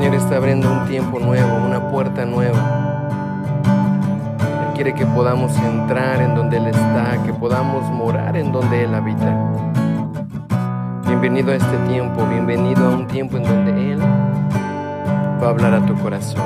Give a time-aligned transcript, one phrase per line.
[0.00, 2.58] Señor está abriendo un tiempo nuevo, una puerta nueva.
[4.66, 8.94] Él quiere que podamos entrar en donde Él está, que podamos morar en donde Él
[8.94, 9.36] habita.
[11.06, 15.84] Bienvenido a este tiempo, bienvenido a un tiempo en donde Él va a hablar a
[15.84, 16.40] tu corazón.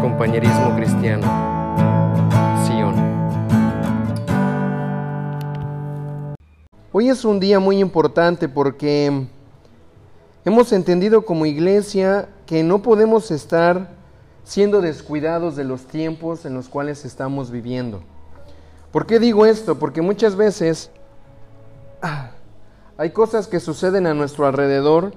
[0.00, 1.26] Compañerismo cristiano,
[2.64, 2.94] Sion.
[6.92, 9.26] Hoy es un día muy importante porque
[10.44, 13.90] hemos entendido como iglesia que no podemos estar
[14.44, 18.02] siendo descuidados de los tiempos en los cuales estamos viviendo.
[18.90, 19.78] ¿Por qué digo esto?
[19.78, 20.90] Porque muchas veces
[22.02, 22.32] ah,
[22.98, 25.12] hay cosas que suceden a nuestro alrededor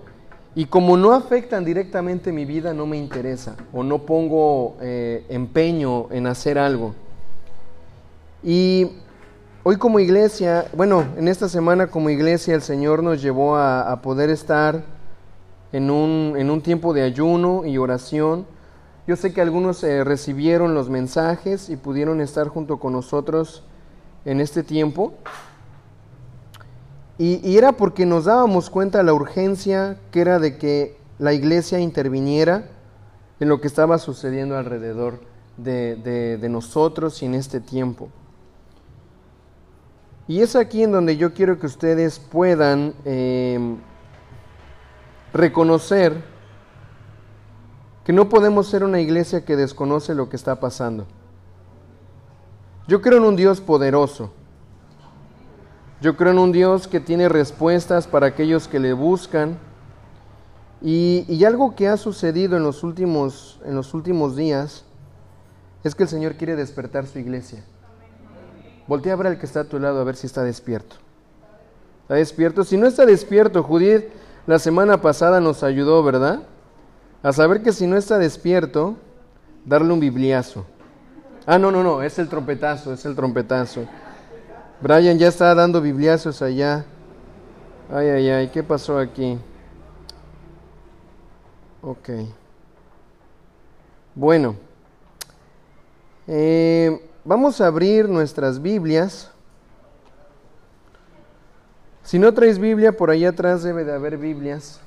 [0.54, 6.08] y como no afectan directamente mi vida, no me interesa o no pongo eh, empeño
[6.12, 6.96] en hacer algo.
[8.42, 8.92] Y
[9.64, 14.02] hoy como iglesia, bueno, en esta semana como iglesia el Señor nos llevó a, a
[14.02, 14.95] poder estar
[15.76, 18.46] en un, en un, tiempo de ayuno y oración.
[19.08, 23.62] Yo sé que algunos eh, recibieron los mensajes y pudieron estar junto con nosotros
[24.24, 25.14] en este tiempo.
[27.18, 31.82] Y, era porque nos dábamos cuenta de la urgencia que era de que la iglesia
[31.82, 32.70] interviniera
[33.42, 35.20] en lo que estaba sucediendo alrededor
[35.58, 38.08] de, nosotros y en este tiempo.
[40.26, 43.78] Y es aquí en donde yo quiero que ustedes puedan em,
[45.36, 46.24] reconocer
[48.04, 51.06] que no podemos ser una iglesia que desconoce lo que está pasando.
[52.88, 54.32] Yo creo en un Dios poderoso
[56.02, 59.58] yo creo en un Dios que tiene respuestas para aquellos que le buscan.
[60.82, 64.84] Y, algo que ha sucedido en los, últimos, en los últimos días
[65.84, 67.64] es que el Señor quiere despertar su iglesia.
[68.88, 70.98] Voltea a ver al que está a tu lado a ver si está despierto.
[72.04, 72.64] ¿Está despierto?
[72.64, 74.06] Si no está despierto, Judith
[74.48, 76.44] la semana pasada nos ayudó, ¿verdad?
[77.24, 78.96] A saber que si no está despierto,
[79.66, 80.66] darle un bibliazo.
[81.46, 83.86] Ah, no, no, no, es el trompetazo, es el trompetazo.
[84.82, 86.86] Brian ya está dando bibliazos allá.
[87.92, 89.38] Ay, ay, ay, ¿qué pasó aquí?
[91.82, 92.10] Ok.
[94.16, 94.56] Bueno,
[96.28, 99.32] eh, vamos a abrir nuestras Biblias.
[102.06, 104.80] Si no traes Biblia, por allá atrás debe de haber Biblias.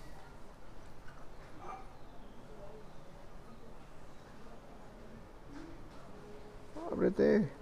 [6.93, 7.58] Ábrete.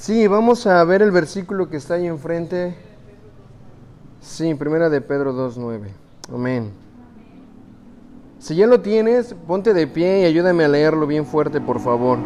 [0.00, 2.74] Sí, vamos a ver el versículo que está ahí enfrente.
[4.22, 5.88] Sí, primera de Pedro 2.9.
[6.32, 6.70] Amén.
[8.38, 12.16] Si ya lo tienes, ponte de pie y ayúdame a leerlo bien fuerte, por favor.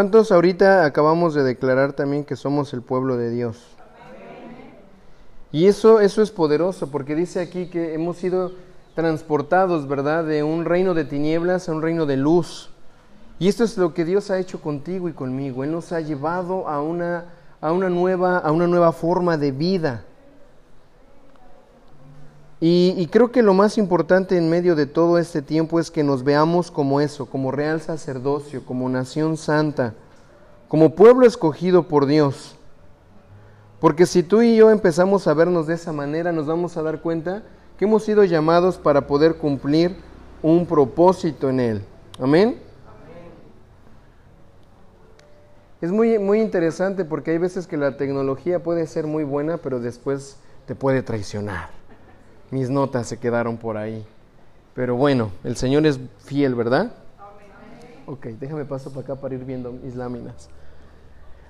[0.00, 3.62] ¿Cuántos ahorita acabamos de declarar también que somos el pueblo de Dios?
[5.52, 8.52] Y eso, eso es poderoso porque dice aquí que hemos sido
[8.94, 10.24] transportados, ¿verdad?
[10.24, 12.70] De un reino de tinieblas a un reino de luz.
[13.38, 15.64] Y esto es lo que Dios ha hecho contigo y conmigo.
[15.64, 17.26] Él nos ha llevado a una,
[17.60, 20.04] a una, nueva, a una nueva forma de vida.
[22.62, 26.24] Y, creo que lo más importante en medio de todo este tiempo es que nos
[26.24, 29.94] veamos como eso, como real sacerdocio, como nación santa,
[30.68, 32.56] como pueblo escogido por Dios.
[33.80, 37.00] Porque si tú y yo empezamos a vernos de esa manera, nos vamos a dar
[37.00, 37.42] cuenta
[37.78, 39.96] que hemos sido llamados para poder cumplir
[40.42, 41.82] un propósito en Él.
[42.20, 42.60] Amén.
[45.80, 49.80] Es muy, muy interesante porque hay veces que la tecnología puede ser muy buena, pero
[49.80, 50.36] después
[50.66, 51.79] te puede traicionar
[52.50, 54.04] mis notas se quedaron por ahí.
[54.74, 56.92] Pero bueno, el Señor es fiel, ¿verdad?
[58.06, 60.48] Ok, déjame paso para acá para ir viendo mis láminas.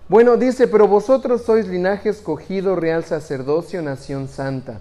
[0.09, 4.81] Bueno, dice, pero vosotros sois linaje escogido, real sacerdocio, nación santa,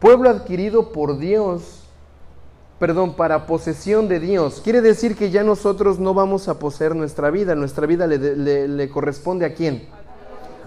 [0.00, 1.84] pueblo adquirido por Dios,
[2.78, 4.60] perdón, para posesión de Dios.
[4.62, 8.88] Quiere decir que ya nosotros no vamos a poseer nuestra vida, nuestra vida le, le
[8.90, 9.88] corresponde a quién?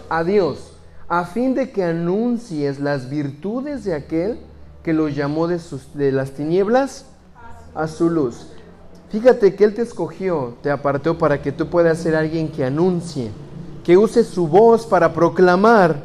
[0.09, 0.77] A Dios,
[1.09, 4.39] a fin de que anuncies las virtudes de aquel
[4.83, 7.06] que lo llamó de las tinieblas
[7.74, 8.47] a su luz.
[9.09, 13.31] Fíjate que Él te escogió, te apartó para que tú puedas ser alguien que anuncie,
[13.83, 16.03] que use su voz para proclamar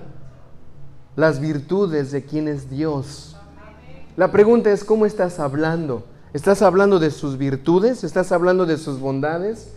[1.16, 3.36] las virtudes de quien es Dios.
[4.16, 6.04] La pregunta es, ¿cómo estás hablando?
[6.32, 8.04] ¿Estás hablando de sus virtudes?
[8.04, 9.72] ¿Estás hablando de sus bondades?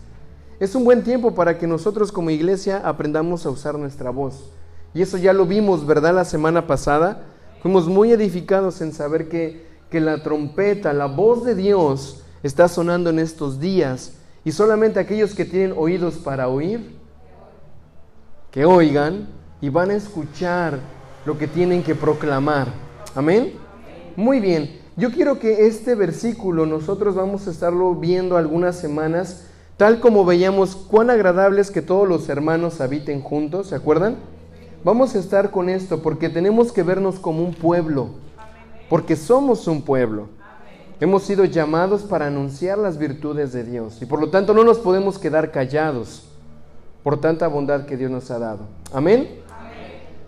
[0.60, 4.50] Es un buen tiempo para que nosotros como iglesia aprendamos a usar nuestra voz.
[4.94, 6.14] Y eso ya lo vimos, ¿verdad?
[6.14, 7.22] La semana pasada.
[7.62, 13.10] Fuimos muy edificados en saber que, que la trompeta, la voz de Dios está sonando
[13.10, 14.14] en estos días.
[14.44, 16.96] Y solamente aquellos que tienen oídos para oír,
[18.50, 19.28] que oigan
[19.60, 20.80] y van a escuchar
[21.24, 22.66] lo que tienen que proclamar.
[23.14, 23.52] Amén.
[24.16, 24.80] Muy bien.
[24.96, 30.74] Yo quiero que este versículo nosotros vamos a estarlo viendo algunas semanas, tal como veíamos
[30.74, 34.16] cuán agradable es que todos los hermanos habiten juntos, ¿se acuerdan?
[34.84, 38.08] Vamos a estar con esto porque tenemos que vernos como un pueblo,
[38.88, 40.28] porque somos un pueblo.
[40.98, 44.78] Hemos sido llamados para anunciar las virtudes de Dios y por lo tanto no nos
[44.78, 46.24] podemos quedar callados
[47.02, 48.60] por tanta bondad que Dios nos ha dado.
[48.92, 49.28] Amén.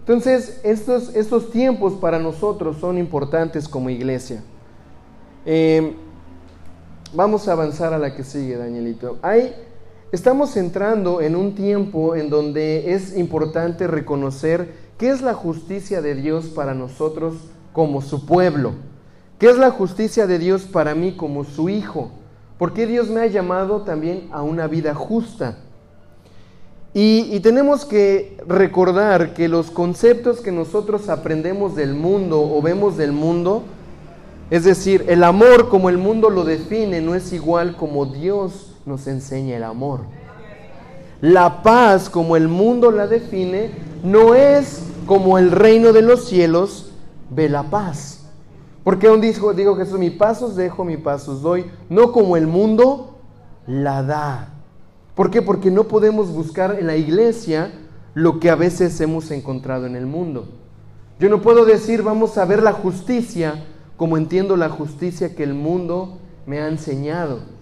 [0.01, 4.43] Entonces, estos, estos tiempos para nosotros son importantes como iglesia.
[5.47, 5.95] Eh,
[7.13, 9.19] vamos a avanzar a la que sigue, Danielito.
[9.23, 9.55] Hay,
[10.15, 16.15] estamos entrando en un tiempo en donde es importante reconocer qué es la justicia de
[16.15, 17.35] Dios para nosotros
[17.73, 18.75] como su pueblo.
[19.41, 22.13] ¿Qué es la justicia de Dios para mí como su hijo?
[22.59, 25.59] Porque Dios me ha llamado también a una vida justa.
[26.97, 33.11] Y, tenemos que recordar que los conceptos que nosotros aprendemos del mundo o vemos del
[33.11, 33.65] mundo,
[34.49, 39.07] es decir, el amor como el mundo lo define, no es igual como Dios nos
[39.07, 40.01] enseña el amor.
[41.21, 43.71] La paz como el mundo la define,
[44.03, 46.93] no es como el reino de los cielos
[47.31, 48.27] ve la paz.
[48.83, 53.19] Porque un dijo, digo Jesús, mi pasos dejo, mi pasos doy, no como el mundo
[53.67, 54.51] la da.
[55.15, 55.41] ¿Por qué?
[55.41, 57.73] Porque no podemos buscar en la iglesia
[58.13, 60.49] lo que a veces hemos encontrado en el mundo.
[61.19, 63.65] Yo no puedo decir vamos a ver la justicia
[63.97, 67.54] como entiendo la justicia que el mundo me ha enseñado.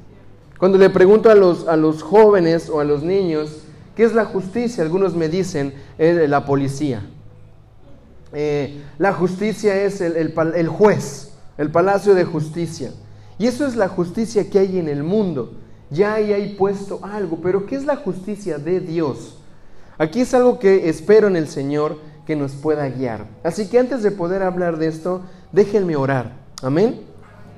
[0.63, 3.65] Cuando le pregunto a los, a los jóvenes o a los niños,
[3.97, 4.85] ¿qué es la justicia?
[4.85, 7.03] Algunos me dicen, la policía.
[8.33, 12.93] Eh, la justicia es el, el juez, el palacio de justicia.
[13.41, 15.55] Y eso es la justicia que hay en el mundo
[15.93, 19.37] ya hay ahí puesto algo, pero ¿qué es la justicia de Dios?
[19.99, 23.27] Aquí es algo que espero en el Señor que nos pueda guiar.
[23.45, 25.21] Así que antes de poder hablar de esto,
[25.53, 26.33] déjenme orar.
[26.63, 27.03] Amén.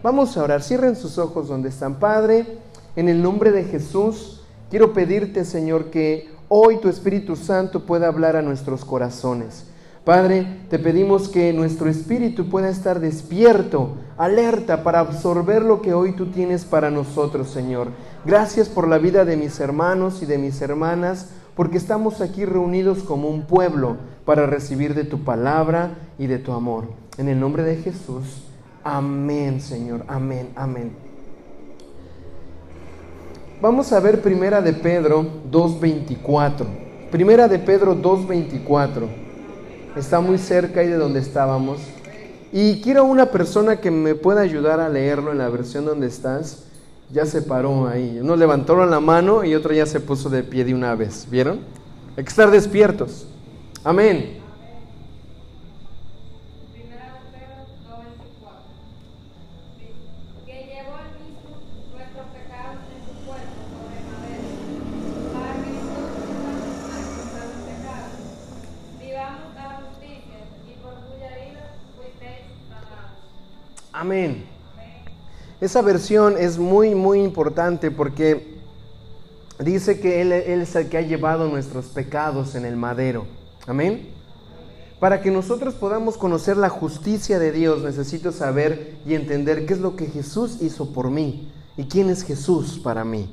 [0.02, 0.62] Vamos a orar.
[0.62, 2.00] Cierren sus ojos donde están.
[2.00, 2.58] Padre,
[2.96, 8.36] en el nombre de Jesús, quiero pedirte, Señor, que hoy tu Espíritu Santo pueda hablar
[8.36, 9.66] a nuestros corazones.
[10.04, 16.12] Padre, te pedimos que nuestro espíritu pueda estar despierto, alerta para absorber lo que hoy
[16.12, 17.88] tú tienes para nosotros, Señor.
[18.26, 23.02] Gracias por la vida de mis hermanos y de mis hermanas, porque estamos aquí reunidos
[23.02, 23.96] como un pueblo
[24.26, 26.84] para recibir de tu palabra y de tu amor.
[27.16, 28.44] En el nombre de Jesús.
[28.82, 30.04] Amén, Señor.
[30.06, 31.03] Amén, amén.
[33.64, 36.66] Vamos a ver Primera de Pedro 2.24.
[37.10, 39.08] Primera de Pedro 2.24
[39.96, 41.78] está muy cerca ahí de donde estábamos.
[42.52, 46.64] Y quiero una persona que me pueda ayudar a leerlo en la versión donde estás.
[47.10, 48.18] Ya se paró ahí.
[48.20, 51.26] Uno levantó la mano y otro ya se puso de pie de una vez.
[51.30, 51.60] ¿Vieron?
[52.18, 53.26] Hay que estar despiertos.
[53.82, 54.43] Amén.
[73.96, 74.44] Amén.
[75.60, 78.58] Esa versión es muy, muy importante porque
[79.60, 83.24] dice que él, es el que ha llevado nuestros pecados en el madero.
[83.68, 84.08] Amén.
[84.98, 89.80] Para que nosotros podamos conocer la justicia de Dios, necesito saber y entender qué es
[89.80, 93.30] lo que Jesús hizo por mí y quién es Jesús para mí.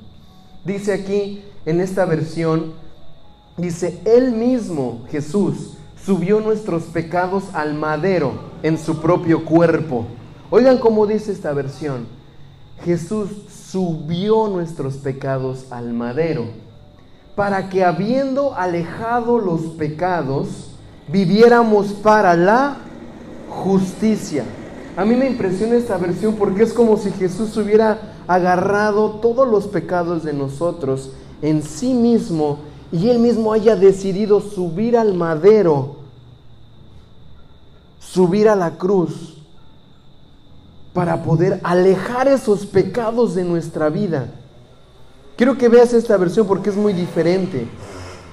[0.63, 2.73] Dice aquí en esta versión,
[3.57, 5.73] dice, Él mismo, Jesús,
[6.05, 10.05] subió nuestros pecados al madero en su propio cuerpo
[10.53, 12.05] Oigan cómo dice esta versión.
[12.83, 16.47] Jesús subió nuestros pecados al madero
[17.35, 20.71] para que habiendo alejado los pecados,
[21.07, 22.79] viviéramos para la
[23.49, 24.43] justicia.
[24.97, 29.67] A mí me impresiona esta versión porque es como si Jesús hubiera agarrado todos los
[29.67, 32.59] pecados de nosotros en sí mismo
[32.91, 35.95] y él mismo haya decidido subir al madero,
[37.99, 39.40] subir a la cruz
[40.93, 44.27] para poder alejar esos pecados de nuestra vida.
[45.37, 47.67] Quiero que veas esta versión porque es muy diferente.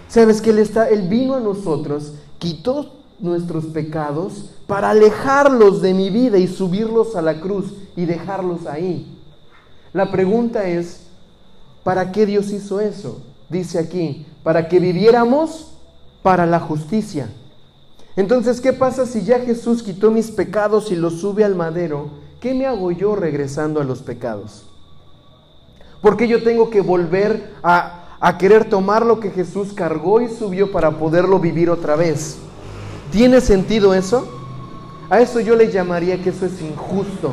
[0.09, 6.49] Sabes que él vino a nosotros, quitó nuestros pecados para alejarlos de mi vida y
[6.49, 9.19] subirlos a la cruz y dejarlos ahí.
[9.93, 11.03] La pregunta es,
[11.85, 13.21] ¿para qué Dios hizo eso?
[13.49, 15.73] Dice aquí, para que viviéramos
[16.23, 17.29] para la justicia.
[18.17, 22.11] Entonces, ¿qué pasa si ya Jesús quitó mis pecados y los sube al madero?
[22.41, 24.65] ¿Qué me hago yo regresando a los pecados?
[26.01, 30.71] Porque yo tengo que volver a, a querer tomar lo que Jesús cargó y subió
[30.71, 32.39] para poderlo vivir otra vez?
[33.11, 34.29] ¿Tiene sentido eso?
[35.11, 37.33] A eso yo le llamaría que eso es injusto.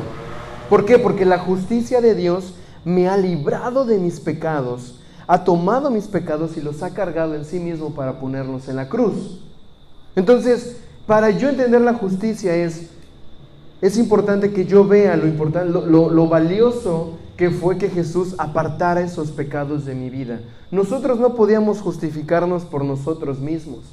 [0.70, 0.98] ¿Por qué?
[0.98, 6.56] Porque la justicia de Dios me ha librado de mis pecados, ha tomado mis pecados
[6.56, 9.40] y los ha cargado en sí mismo para ponerlos en la cruz.
[10.14, 12.90] Entonces, para yo entender la justicia es,
[13.80, 19.30] es importante que yo vea lo, importante, lo, valioso que fue que Jesús apartara esos
[19.30, 20.40] pecados de mi vida.
[20.70, 23.84] Nosotros no podíamos justificarnos por nosotros mismos.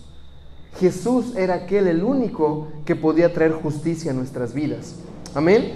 [0.79, 4.95] Jesús era aquel el único que podía traer justicia a nuestras vidas.
[5.35, 5.73] Amén.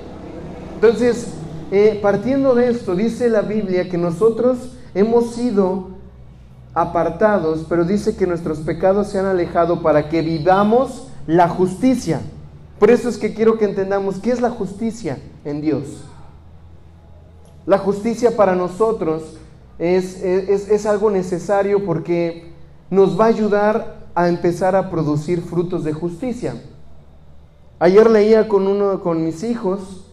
[0.76, 1.28] Entonces,
[1.72, 4.58] eh, partiendo de esto, dice la Biblia que nosotros
[4.96, 5.90] hemos sido
[6.74, 12.22] apartados, pero dice que nuestros pecados se han alejado para que vivamos la justicia.
[12.80, 16.04] Por eso es que quiero que entendamos qué es la justicia en Dios.
[17.66, 19.38] La justicia para nosotros
[19.80, 22.52] es, es, es algo necesario porque
[22.90, 26.56] nos va a ayudar a empezar a producir frutos de justicia.
[27.80, 30.06] Ayer leía con uno con mis hijos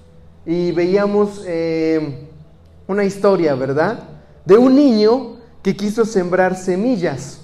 [0.45, 2.29] y veíamos eh,
[2.87, 4.01] una historia, ¿verdad?
[4.45, 7.41] De un niño que quiso sembrar semillas.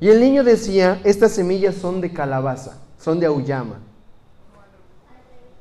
[0.00, 3.80] Y el niño decía, estas semillas son de calabaza, son de auyama.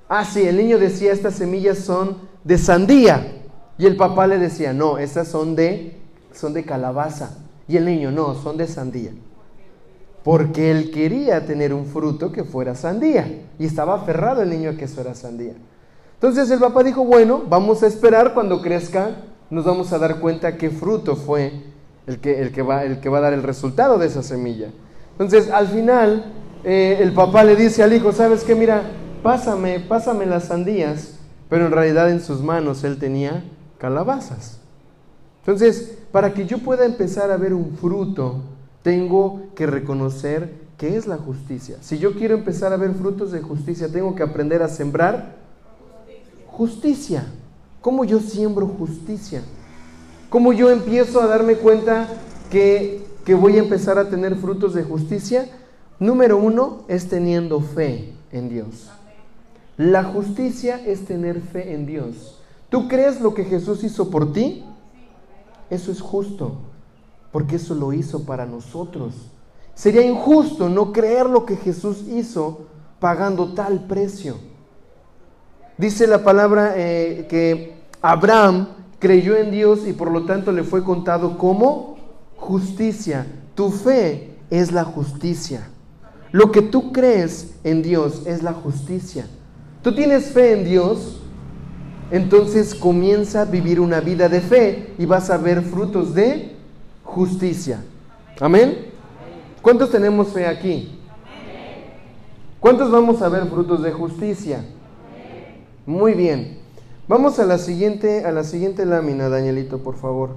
[0.07, 3.43] Ah, sí, el niño decía, estas semillas son de sandía.
[3.77, 5.97] Y el papá le decía, no, estas son de,
[6.33, 7.37] son de calabaza.
[7.67, 9.11] Y el niño, no, son de sandía
[10.25, 14.73] porque él quería tener un fruto que fuera sandía y estaba aferrado el niño a
[14.73, 15.53] que eso era sandía.
[16.15, 19.17] Entonces el papá dijo, bueno, vamos a esperar cuando crezca,
[19.51, 21.53] nos vamos a dar cuenta qué fruto fue
[22.07, 24.69] el que, el que, va, el que va a dar el resultado de esa semilla.
[25.11, 26.33] Entonces al final
[26.63, 28.55] eh, el papá le dice al hijo, ¿sabes qué?
[28.55, 28.81] Mira,
[29.25, 31.15] pásame, pásame las sandías,
[31.49, 33.43] pero en realidad en sus manos él tenía
[33.79, 34.59] calabazas.
[35.39, 38.41] Entonces, para que yo pueda empezar a ver un fruto,
[38.83, 41.77] tengo que reconocer qué es la justicia.
[41.81, 45.37] Si yo quiero empezar a ver frutos de justicia, tengo que aprender a sembrar
[46.45, 47.25] justicia.
[47.81, 49.41] ¿Cómo yo siembro justicia?
[50.29, 52.07] ¿Cómo yo empiezo a darme cuenta
[52.51, 55.49] que, que voy a empezar a tener frutos de justicia?
[55.99, 58.91] Número uno es teniendo fe en Dios.
[59.77, 62.39] La justicia es tener fe en Dios.
[62.69, 64.63] ¿Tú crees lo que Jesús hizo por ti?
[65.69, 66.57] Eso es justo
[67.35, 69.13] porque eso lo hizo para nosotros.
[69.73, 72.61] Sería injusto no creer lo que Jesús hizo
[73.01, 74.37] pagando tal precio.
[75.77, 80.85] Dice la palabra eh, que Abraham creyó en Dios y por lo tanto le fue
[80.85, 81.97] contado como
[82.37, 83.27] justicia.
[83.53, 85.67] Tu fe es la justicia.
[86.31, 89.27] Lo que tú crees en Dios es la justicia.
[89.85, 91.21] Tú tienes fe en Dios,
[92.09, 96.55] entonces comienza a vivir una vida de fe y vas a ver frutos de
[97.03, 97.83] justicia.
[98.39, 98.87] Amén.
[99.61, 100.97] ¿Cuántos tenemos fe aquí?
[102.59, 104.65] ¿Cuántos vamos a ver frutos de justicia?
[105.85, 106.57] Muy bien.
[107.07, 110.31] Vamos a la siguiente, a la siguiente lámina, Danielito, por favor.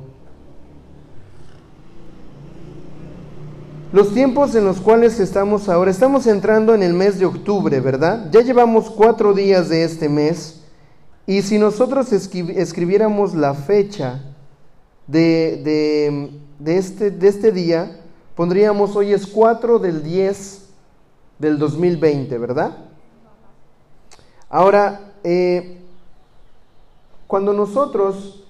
[3.92, 8.28] Los tiempos en los cuales estamos ahora, estamos entrando en el mes de octubre, ¿verdad?
[8.30, 10.62] Ya llevamos cuatro días de este mes
[11.26, 14.22] y si nosotros escribiéramos la fecha
[15.06, 18.00] de, de de este, de este día,
[18.34, 20.68] pondríamos hoy es 4 del 10
[21.38, 22.76] del 2020, ¿verdad?
[24.50, 25.80] Ahora, eh,
[27.26, 28.44] cuando nosotros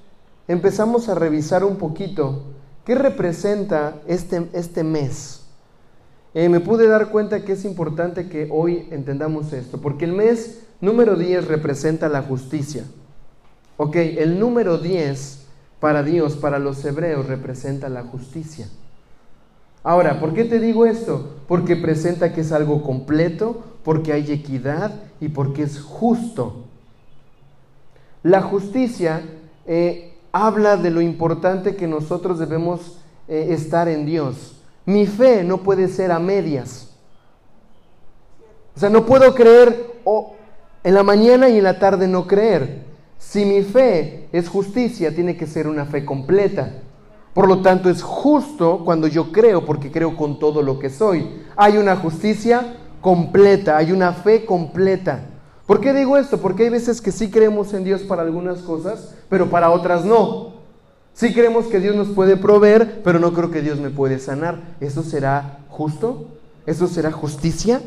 [0.46, 2.44] empezamos a revisar un poquito
[2.88, 5.42] qué representa este, este mes,
[6.32, 10.62] eh, me pude dar cuenta que es importante que hoy entendamos esto, porque el mes
[10.80, 12.84] número 10 representa la justicia.
[13.76, 15.44] Ok, el número 10
[15.80, 18.70] para Dios, para los hebreos, representa la justicia.
[19.82, 21.36] Ahora, ¿por qué te digo esto?
[21.46, 26.64] Porque presenta que es algo completo, porque hay equidad y porque es justo.
[28.22, 29.20] la justicia
[29.66, 34.56] eh, habla de lo importante que nosotros debemos eh, estar en Dios.
[34.86, 36.88] Mi fe no puede ser a medias.
[38.74, 40.34] O sea, no puedo creer o
[40.84, 42.86] en la mañana y en la tarde no creer.
[43.18, 46.72] Si mi fe es justicia, tiene que ser una fe completa.
[47.34, 51.42] Por lo tanto, es justo cuando yo creo, porque creo con todo lo que soy.
[51.56, 55.20] Hay una justicia completa, hay una fe completa.
[55.68, 56.38] ¿Por qué digo esto?
[56.38, 60.54] Porque hay veces que sí creemos en Dios para algunas cosas, pero para otras no.
[61.12, 64.76] Sí creemos que Dios nos puede proveer, pero no creo que Dios me puede sanar.
[64.80, 66.28] ¿Eso será justo?
[66.64, 67.82] ¿Eso será justicia?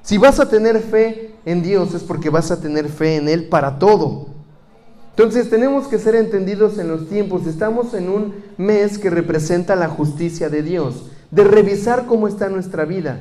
[0.00, 3.48] Si vas a tener fe en Dios es porque vas a tener fe en Él
[3.50, 4.28] para todo.
[5.10, 7.46] Entonces tenemos que ser entendidos en los tiempos.
[7.46, 12.86] Estamos en un mes que representa la justicia de Dios, de revisar cómo está nuestra
[12.86, 13.20] vida.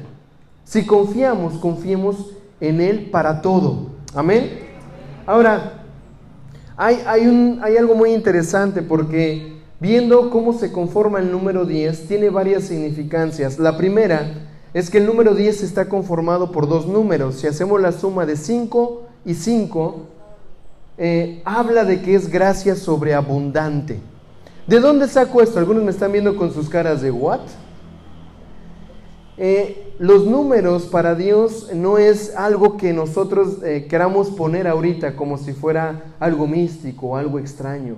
[0.64, 2.28] Si confiamos, confiemos
[2.62, 3.95] en Él para todo.
[4.16, 4.50] Amén.
[5.26, 5.84] Ahora,
[6.78, 12.08] hay, hay, un, hay algo muy interesante porque viendo cómo se conforma el número 10,
[12.08, 13.60] tiene varias significancias.
[13.60, 17.36] La primera es que el número 10 está conformado por dos números.
[17.36, 20.06] Si hacemos la suma de 5 y 5,
[20.98, 24.00] eh, habla de que es gracia sobreabundante.
[24.66, 25.60] ¿De dónde saco esto?
[25.60, 27.42] Algunos me están viendo con sus caras de ¿what?
[29.38, 35.38] Eh, los números para Dios no es algo que nosotros eh, queramos poner ahorita como
[35.38, 37.96] si fuera algo místico o algo extraño.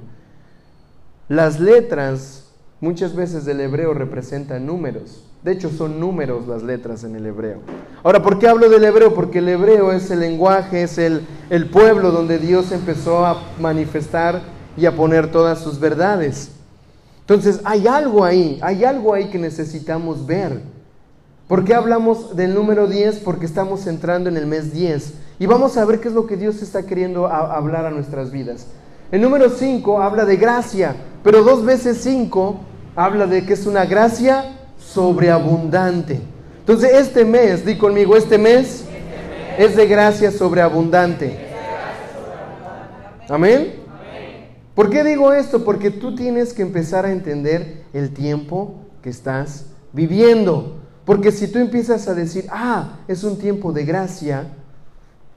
[1.27, 5.24] Las letras muchas veces del hebreo representan números.
[5.44, 7.60] De hecho, son números las letras en el hebreo.
[8.04, 9.13] Ahora, ¿por qué hablo del hebreo?
[9.13, 14.42] Porque el hebreo es el lenguaje, es el, el pueblo donde Dios empezó a manifestar
[14.75, 16.51] y a poner todas sus verdades.
[17.22, 20.62] Entonces, hay algo ahí, hay algo ahí que necesitamos ver.
[21.48, 23.20] ¿Por qué hablamos del número 10?
[23.20, 25.13] Porque estamos entrando en el mes 10.
[25.39, 28.68] Y vamos a ver qué es lo que Dios está queriendo hablar a nuestras vidas.
[29.13, 32.60] El número 5 habla de gracia, pero dos veces 5
[32.98, 36.20] habla de que es una gracia sobreabundante.
[36.60, 38.84] Entonces este mes, di conmigo, este mes
[39.58, 41.48] es de gracia sobreabundante.
[43.30, 43.76] Amén.
[44.76, 45.63] ¿Por qué digo esto?
[45.63, 50.87] Porque tú tienes que empezar a entender el tiempo que estás viviendo.
[51.08, 54.50] Porque si tú empiezas a decir, ah, es un tiempo de gracia,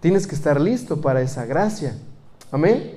[0.01, 1.95] tienes que estar listo para esa gracia.
[2.51, 2.97] Amén.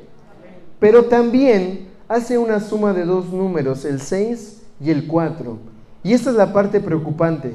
[0.79, 5.59] Pero también hace una suma de dos números, el 6 y el 4.
[6.03, 7.53] Y esta es la parte preocupante,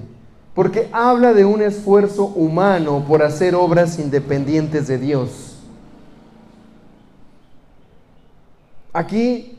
[0.55, 5.57] porque habla de un esfuerzo humano por hacer obras independientes de Dios.
[8.93, 9.58] Aquí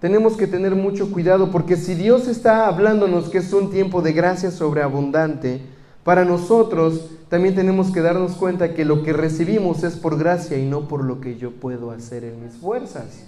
[0.00, 4.12] tenemos que tener mucho cuidado porque si Dios está hablándonos que es un tiempo de
[4.12, 5.60] gracia sobreabundante,
[6.04, 10.66] para nosotros también tenemos que darnos cuenta que lo que recibimos es por gracia y
[10.66, 13.26] no por lo que yo puedo hacer en mis fuerzas.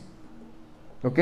[1.05, 1.19] ¿Ok?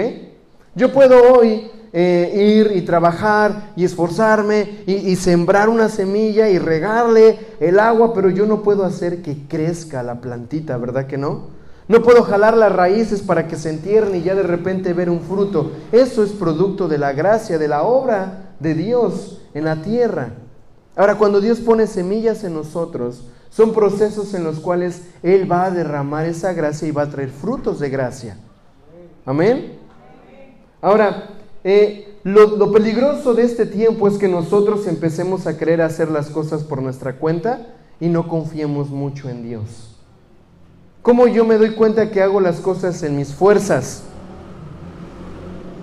[0.76, 7.38] Yo puedo hoy eh, ir y trabajar y esforzarme y, sembrar una semilla y regarle
[7.58, 11.59] el agua, pero yo no puedo hacer que crezca la plantita, ¿verdad que no?
[11.90, 15.22] No puedo jalar las raíces para que se entierne y ya de repente ver un
[15.22, 15.72] fruto.
[15.90, 20.34] Eso es producto de la gracia, de la obra de Dios en la tierra.
[20.94, 25.72] Ahora, cuando Dios pone semillas en nosotros, son procesos en los cuales Él va a
[25.72, 28.36] derramar esa gracia y va a traer frutos de gracia.
[29.26, 29.76] Amén.
[30.80, 31.30] Ahora,
[31.64, 36.62] eh, lo, peligroso de este tiempo es que nosotros empecemos a querer hacer las cosas
[36.62, 39.89] por nuestra cuenta y no confiemos mucho en Dios.
[41.02, 44.02] ¿Cómo yo me doy cuenta que hago las cosas en mis fuerzas?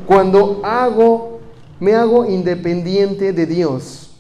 [0.06, 1.40] Cuando hago,
[1.80, 4.16] me hago independiente de Dios.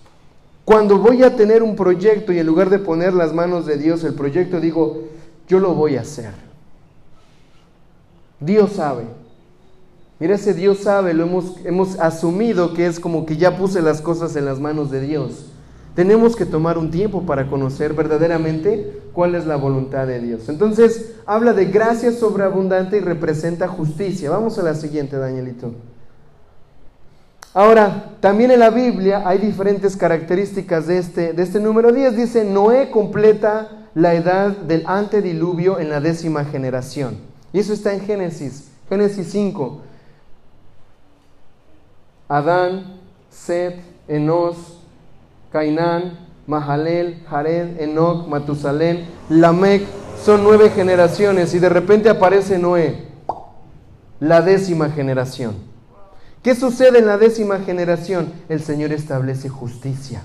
[0.65, 4.03] Cuando voy a tener un proyecto y en lugar de poner las manos de Dios
[4.03, 5.03] el proyecto, digo,
[5.47, 6.31] yo lo voy a hacer.
[8.39, 9.05] Dios sabe.
[10.19, 14.01] Mira, ese Dios sabe, lo hemos, hemos asumido que es como que ya puse las
[14.01, 15.45] cosas en las manos de Dios.
[15.95, 20.47] Tenemos que tomar un tiempo para conocer verdaderamente cuál es la voluntad de Dios.
[20.47, 24.29] Entonces, habla de gracia sobreabundante y representa justicia.
[24.29, 25.73] Vamos a la siguiente, Danielito.
[27.51, 32.15] Ahora, también en la Biblia hay diferentes características de este, de este número 10.
[32.15, 37.17] Dice, Noé completa la edad del antediluvio en la décima generación.
[37.51, 39.81] Y eso está en Génesis, Génesis 5.
[42.27, 42.99] Adán,
[43.31, 44.77] Set, Enos,
[45.51, 49.83] Cainán, Mahalel, Jared, Enoch, Matusalén, Lamec,
[50.23, 53.07] son nueve generaciones y de repente aparece Noé,
[54.19, 55.55] la décima generación.
[56.41, 58.33] ¿Qué sucede en la décima generación?
[58.49, 60.23] El Señor establece justicia.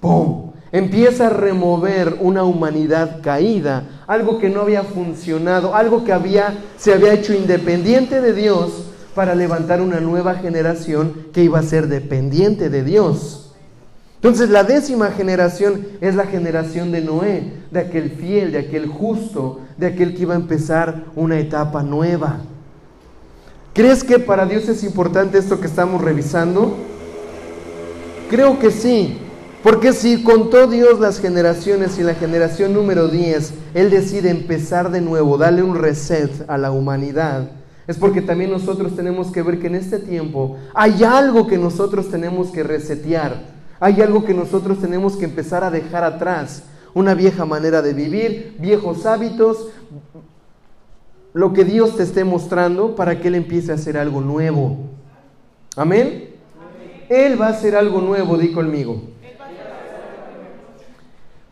[0.00, 0.46] ¡Pum!
[0.72, 6.92] empieza a remover una humanidad caída, algo que no había funcionado, algo que había, se
[6.92, 12.68] había hecho independiente de Dios para levantar una nueva generación que iba a ser dependiente
[12.68, 13.45] de Dios.
[14.26, 19.60] Entonces la décima generación es la generación de Noé, de aquel fiel, de aquel justo,
[19.76, 22.38] de aquel que iba a empezar una etapa nueva.
[23.72, 26.76] ¿Crees que para Dios es importante esto que estamos revisando?
[28.28, 29.16] Creo que sí,
[29.62, 35.02] porque si contó Dios las generaciones y la generación número 10, Él decide empezar de
[35.02, 37.48] nuevo, darle un reset a la humanidad,
[37.86, 42.10] es porque también nosotros tenemos que ver que en este tiempo hay algo que nosotros
[42.10, 47.44] tenemos que resetear, hay algo que nosotros tenemos que empezar a dejar atrás, una vieja
[47.44, 49.68] manera de vivir, viejos hábitos,
[51.34, 54.78] lo que Dios te esté mostrando para que Él empiece a hacer algo nuevo.
[55.76, 56.30] Amén.
[57.10, 59.02] Él va a hacer algo nuevo, di conmigo.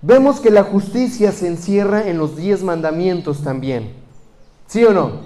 [0.00, 3.92] Vemos que la justicia se encierra en los diez mandamientos también.
[4.66, 5.20] ¿Sí o no?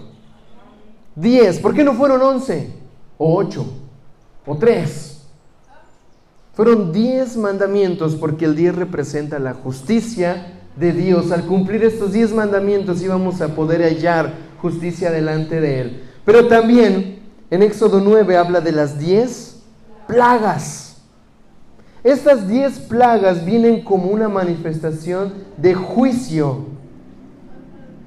[1.17, 1.59] Diez.
[1.59, 2.73] ¿Por qué no fueron once?
[3.17, 3.67] O ocho.
[4.47, 5.18] O tres.
[6.59, 11.31] Fueron diez mandamientos porque el diez representa la justicia de Dios.
[11.31, 16.03] Al cumplir estos diez mandamientos íbamos a poder hallar justicia delante de Él.
[16.25, 17.21] Pero también
[17.53, 19.61] en Éxodo 9 habla de las diez
[20.09, 20.97] plagas.
[22.03, 26.65] Estas diez plagas vienen como una manifestación de juicio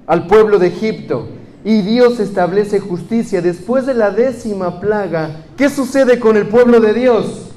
[0.07, 1.29] al pueblo de Egipto.
[1.63, 3.41] Y Dios establece justicia.
[3.41, 7.50] Después de la décima plaga, ¿qué sucede con el pueblo de Dios?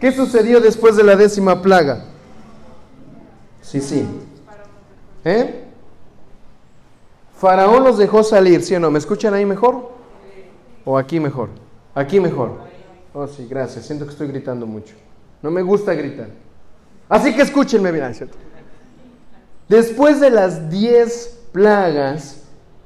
[0.00, 2.04] ¿Qué sucedió después de la décima plaga?
[3.62, 4.06] Sí, sí.
[5.24, 5.64] ¿Eh?
[7.36, 8.90] Faraón los dejó salir, ¿sí o no?
[8.90, 9.90] ¿Me escuchan ahí mejor?
[10.84, 11.50] ¿O aquí mejor?
[11.94, 12.58] Aquí mejor.
[13.12, 13.86] Oh, sí, gracias.
[13.86, 14.94] Siento que estoy gritando mucho.
[15.42, 16.28] No me gusta gritar.
[17.08, 18.36] Así que escúchenme bien, ¿cierto?
[19.68, 22.42] Después de las diez plagas,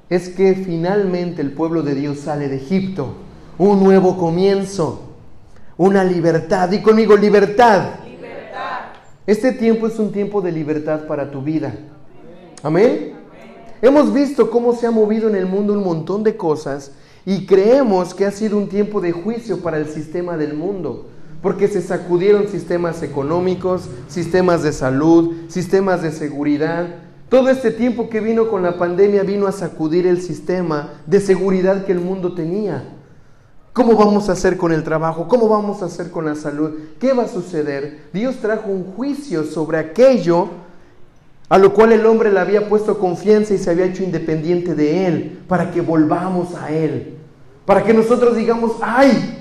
[0.08, 3.14] es que finalmente el pueblo de Dios sale de Egipto.
[3.58, 5.11] Un nuevo comienzo.
[5.76, 6.70] Una libertad.
[6.72, 8.00] Y conmigo, libertad.
[8.04, 8.80] libertad.
[9.26, 11.74] Este tiempo es un tiempo de libertad para tu vida.
[12.62, 13.14] Amén.
[13.80, 16.92] Hemos visto cómo se ha movido en el mundo un montón de cosas
[17.26, 21.06] y creemos que ha sido un tiempo de juicio para el sistema del mundo,
[21.42, 26.94] porque se sacudieron sistemas económicos, sistemas de salud, sistemas de seguridad.
[27.28, 31.84] Todo este tiempo que vino con la pandemia vino a sacudir el sistema de seguridad
[31.84, 32.84] que el mundo tenía.
[33.72, 35.28] ¿Cómo vamos a hacer con el trabajo?
[35.28, 36.72] ¿Cómo vamos a hacer con la salud?
[37.00, 38.02] ¿Qué va a suceder?
[38.12, 40.48] Dios trajo un juicio sobre aquello
[41.52, 45.06] a lo cual el hombre le había puesto confianza y se había hecho independiente de
[45.06, 47.18] él, para que volvamos a él,
[47.66, 49.38] para que nosotros digamos, ay,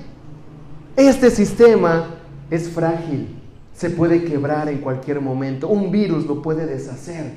[0.97, 2.07] este sistema
[2.49, 3.29] es frágil,
[3.73, 7.31] se puede quebrar en cualquier momento, un virus lo puede deshacer,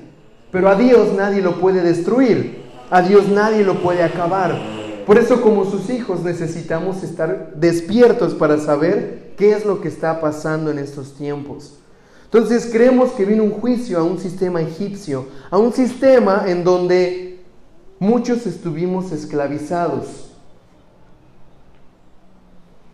[0.51, 4.84] pero a Dios nadie lo puede destruir, a Dios nadie lo puede acabar.
[5.07, 10.21] Por eso como sus hijos necesitamos estar despiertos para saber qué es lo que está
[10.21, 11.75] pasando en estos tiempos.
[12.25, 17.41] Entonces creemos que vino un juicio a un sistema egipcio, a un sistema en donde
[17.99, 20.31] muchos estuvimos esclavizados.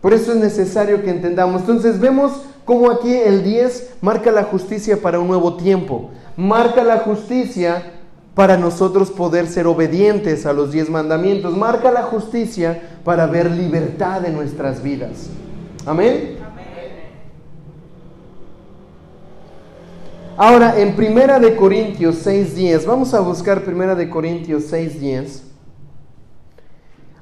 [0.01, 1.61] Por eso es necesario que entendamos.
[1.61, 6.11] Entonces vemos cómo aquí el 10 marca la justicia para un nuevo tiempo.
[6.35, 8.00] Marca la justicia
[8.35, 11.57] para nosotros poder ser obedientes a los 10 mandamientos.
[11.57, 15.29] Marca la justicia para ver libertad en nuestras vidas.
[15.85, 16.37] Amén.
[20.37, 25.41] Ahora, en Primera de Corintios 6.10, vamos a buscar Primera de Corintios 6.10,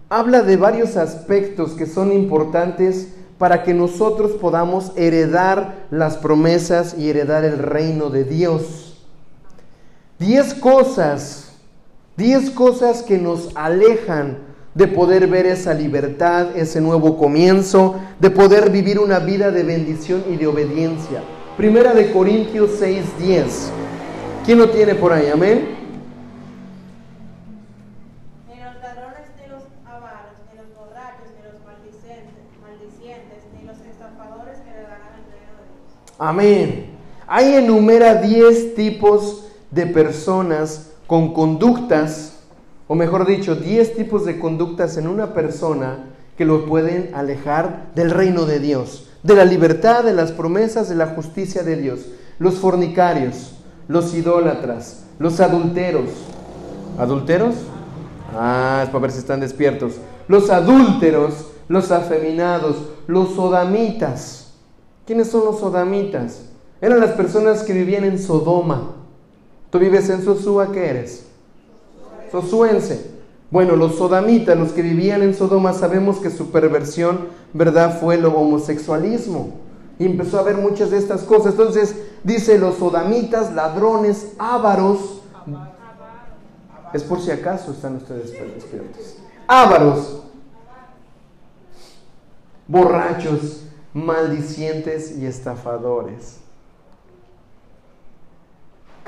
[0.08, 7.10] habla de varios aspectos que son importantes para que nosotros podamos heredar las promesas y
[7.10, 8.89] heredar el reino de Dios.
[10.20, 11.54] Diez cosas,
[12.18, 14.40] diez cosas que nos alejan
[14.76, 20.26] de poder ver esa libertad, ese nuevo comienzo, de poder vivir una vida de bendición
[20.30, 21.24] y de obediencia.
[21.56, 23.72] Primera de Corintios 6, 10.
[24.46, 25.30] ¿Quién lo tiene por ahí?
[25.30, 25.80] Amén.
[36.22, 36.88] Amén.
[37.26, 42.40] Ahí enumera 10 tipos de personas con conductas,
[42.88, 46.06] o mejor dicho, 10 tipos de conductas en una persona
[46.38, 50.96] que lo pueden alejar del reino de Dios de la libertad, de las promesas, de
[50.96, 52.00] la justicia de Dios.
[52.38, 53.54] Los fornicarios,
[53.88, 56.10] los idólatras, los adulteros.
[56.98, 57.56] ¿Adulteros?
[58.34, 59.96] Ah, es para ver si están despiertos.
[60.28, 62.78] Los adúlteros, los afeminados,
[63.08, 64.54] los sodamitas.
[65.06, 66.46] ¿Quiénes son los sodamitas?
[66.82, 68.96] Eran las personas que vivían en Sodoma.
[69.70, 71.26] Tú vives en Sosúa, ¿qué eres?
[72.32, 73.12] Sosuense.
[73.52, 78.26] Bueno, los sodamitas, los que vivían en Sodoma, sabemos que su perversión, ¿verdad?, fue el
[78.26, 79.54] homosexualismo.
[79.98, 81.54] Y empezó a haber muchas de estas cosas.
[81.54, 85.22] Entonces, dice los sodamitas, ladrones, ávaros.
[86.94, 89.18] Es por si acaso están ustedes despiertos.
[89.48, 90.24] Ávaros,
[92.68, 96.38] borrachos, maldicientes y estafadores.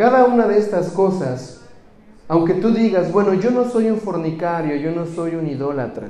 [0.02, 1.62] Cada una de estas cosas,
[2.28, 6.08] aunque tú digas, bueno, yo no soy un fornicario, yo no soy un idólatra,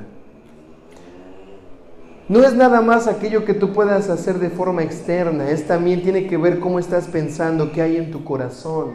[2.26, 6.26] no es nada más aquello que tú puedas hacer de forma externa, es también tiene
[6.26, 8.92] que ver cómo estás pensando, qué hay en tu corazón,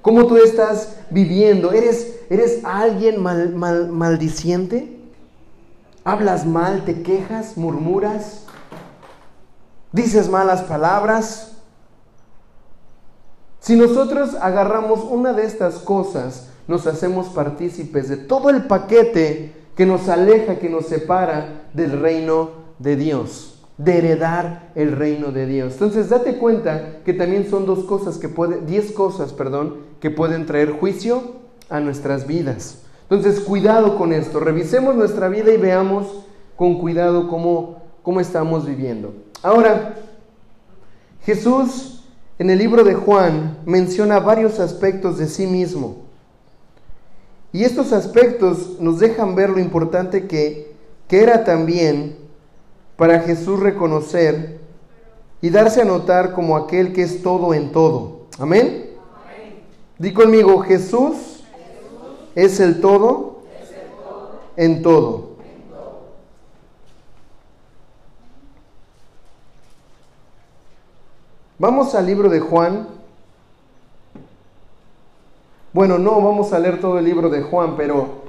[0.00, 1.72] cómo tú estás viviendo.
[1.72, 4.98] ¿Eres, eres alguien mal, maldiciente?
[6.04, 8.46] ¿Hablas mal, te quejas, murmuras?
[9.92, 11.55] ¿Dices malas palabras?
[13.66, 19.84] Si nosotros agarramos una de estas cosas, nos hacemos partícipes de todo el paquete que
[19.84, 25.72] nos aleja, que nos separa del reino de Dios, de heredar el reino de Dios.
[25.72, 30.46] Entonces, date cuenta que también son dos cosas que pueden, diez cosas, perdón, que pueden
[30.46, 31.32] traer juicio
[31.68, 32.82] a nuestras vidas.
[33.10, 34.38] Entonces, cuidado con esto.
[34.38, 36.06] Revisemos nuestra vida y veamos
[36.54, 39.12] con cuidado cómo, cómo estamos viviendo.
[39.42, 39.96] Ahora,
[41.24, 41.95] Jesús
[42.38, 45.96] en el libro de Juan menciona varios aspectos de sí mismo.
[47.52, 50.74] Y estos aspectos nos dejan ver lo importante que,
[51.08, 52.16] que era también
[52.96, 54.58] para Jesús reconocer
[55.40, 58.26] y darse a notar como aquel que es todo en todo.
[58.38, 58.90] Amén.
[59.98, 61.42] Di conmigo, Jesús,
[62.34, 63.42] es el todo,
[64.56, 65.25] en todo.
[71.58, 72.86] Vamos al libro de Juan.
[75.72, 78.24] Bueno, no vamos a leer todo el libro de Juan, pero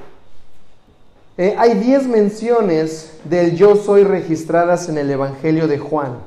[1.37, 6.17] eh, hay 10 menciones del yo soy registradas en el Evangelio de Juan.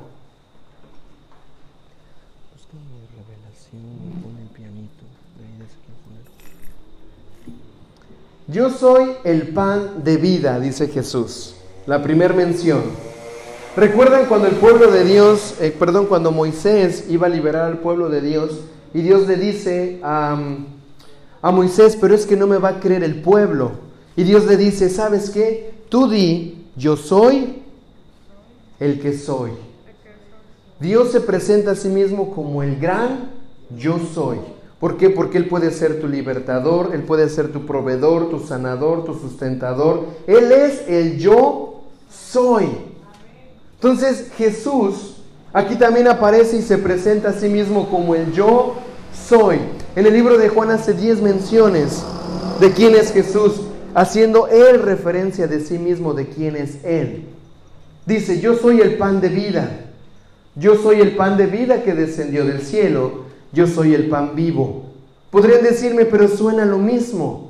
[8.47, 11.55] Yo soy el pan de vida, dice Jesús.
[11.85, 13.10] La primera mención.
[13.75, 18.09] ¿Recuerdan cuando el pueblo de Dios, eh, perdón, cuando Moisés iba a liberar al pueblo
[18.09, 18.59] de Dios
[18.93, 20.37] y Dios le dice a,
[21.41, 23.71] a Moisés, pero es que no me va a creer el pueblo?
[24.17, 25.73] Y Dios le dice, ¿sabes qué?
[25.87, 27.61] Tú di, yo soy
[28.77, 29.51] el que soy.
[30.81, 33.31] Dios se presenta a sí mismo como el gran
[33.77, 34.39] yo soy.
[34.81, 35.09] ¿Por qué?
[35.09, 40.07] Porque Él puede ser tu libertador, Él puede ser tu proveedor, tu sanador, tu sustentador.
[40.27, 42.90] Él es el yo soy.
[43.81, 45.15] Entonces Jesús
[45.51, 48.75] aquí también aparece y se presenta a sí mismo como el yo
[49.27, 49.57] soy.
[49.95, 52.03] En el libro de Juan hace 10 menciones
[52.59, 53.61] de quién es Jesús,
[53.95, 57.25] haciendo él referencia de sí mismo de quién es él.
[58.05, 59.71] Dice, yo soy el pan de vida.
[60.55, 63.23] Yo soy el pan de vida que descendió del cielo.
[63.51, 64.83] Yo soy el pan vivo.
[65.31, 67.49] Podrían decirme, pero suena lo mismo.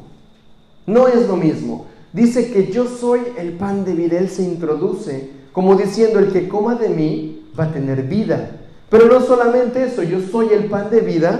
[0.86, 1.88] No es lo mismo.
[2.14, 4.18] Dice que yo soy el pan de vida.
[4.18, 8.52] Él se introduce como diciendo, el que coma de mí va a tener vida.
[8.90, 11.40] Pero no solamente eso, yo soy el pan de vida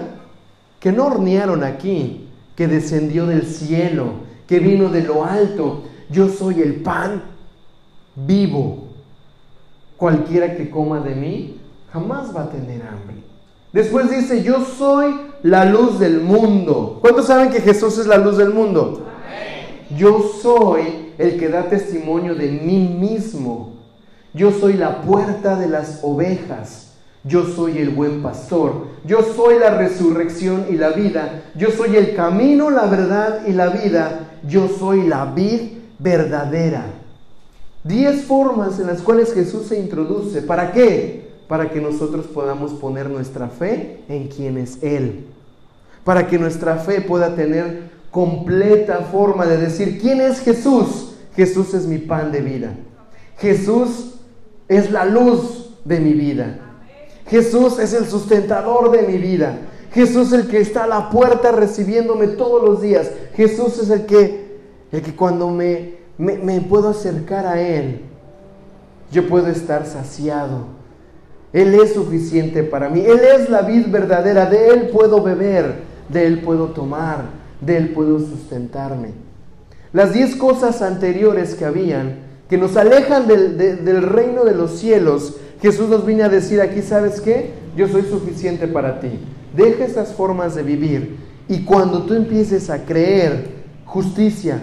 [0.80, 4.14] que no hornearon aquí, que descendió del cielo,
[4.48, 5.84] que vino de lo alto.
[6.10, 7.24] Yo soy el pan
[8.16, 8.88] vivo.
[9.98, 11.58] Cualquiera que coma de mí
[11.92, 13.18] jamás va a tener hambre.
[13.72, 16.98] Después dice, yo soy la luz del mundo.
[17.02, 19.06] ¿Cuántos saben que Jesús es la luz del mundo?
[19.98, 23.81] Yo soy el que da testimonio de mí mismo.
[24.34, 26.88] Yo soy la puerta de las ovejas.
[27.24, 28.88] Yo soy el buen pastor.
[29.06, 31.44] Yo soy la resurrección y la vida.
[31.56, 34.38] Yo soy el camino, la verdad y la vida.
[34.48, 36.86] Yo soy la vid verdadera.
[37.84, 40.42] Diez formas en las cuales Jesús se introduce.
[40.42, 41.30] ¿Para qué?
[41.48, 45.26] Para que nosotros podamos poner nuestra fe en quien es Él.
[46.04, 51.14] Para que nuestra fe pueda tener completa forma de decir, ¿quién es Jesús?
[51.36, 52.76] Jesús es mi pan de vida.
[53.38, 54.16] Jesús
[54.72, 56.58] es la luz de mi vida.
[57.28, 59.58] Jesús es el sustentador de mi vida.
[59.92, 63.12] Jesús es el que está a la puerta recibiéndome todos los días.
[63.36, 64.60] Jesús es el que,
[64.94, 68.00] el que cuando me, me, me puedo acercar a Él,
[69.12, 70.68] yo puedo estar saciado.
[71.52, 73.02] Él es suficiente para mí.
[73.02, 74.46] Él es la vid verdadera.
[74.46, 77.26] De Él puedo beber, de Él puedo tomar,
[77.60, 79.10] de Él puedo sustentarme.
[79.92, 85.88] Las diez cosas anteriores que habían que nos alejan del, reino de los cielos, Jesús
[85.88, 87.54] nos viene a decir aquí, ¿sabes qué?
[87.78, 89.08] yo soy suficiente para ti.
[89.56, 91.16] Deja esas formas de vivir
[91.48, 93.52] y cuando tú empieces a creer
[93.86, 94.62] justicia,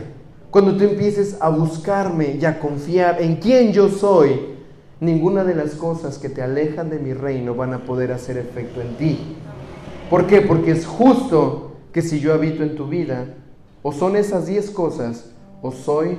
[0.51, 4.39] cuando tú empieces a buscarme y a confiar en quién yo soy,
[5.01, 8.83] ninguna de las cosas que te alejan de mi reino van a poder hacer efecto
[8.83, 9.19] en ti.
[10.11, 10.43] ¿Por qué?
[10.43, 13.35] Porque es justo que si yo habito en tu vida,
[13.83, 15.31] o son esas diez cosas,
[15.63, 16.19] o soy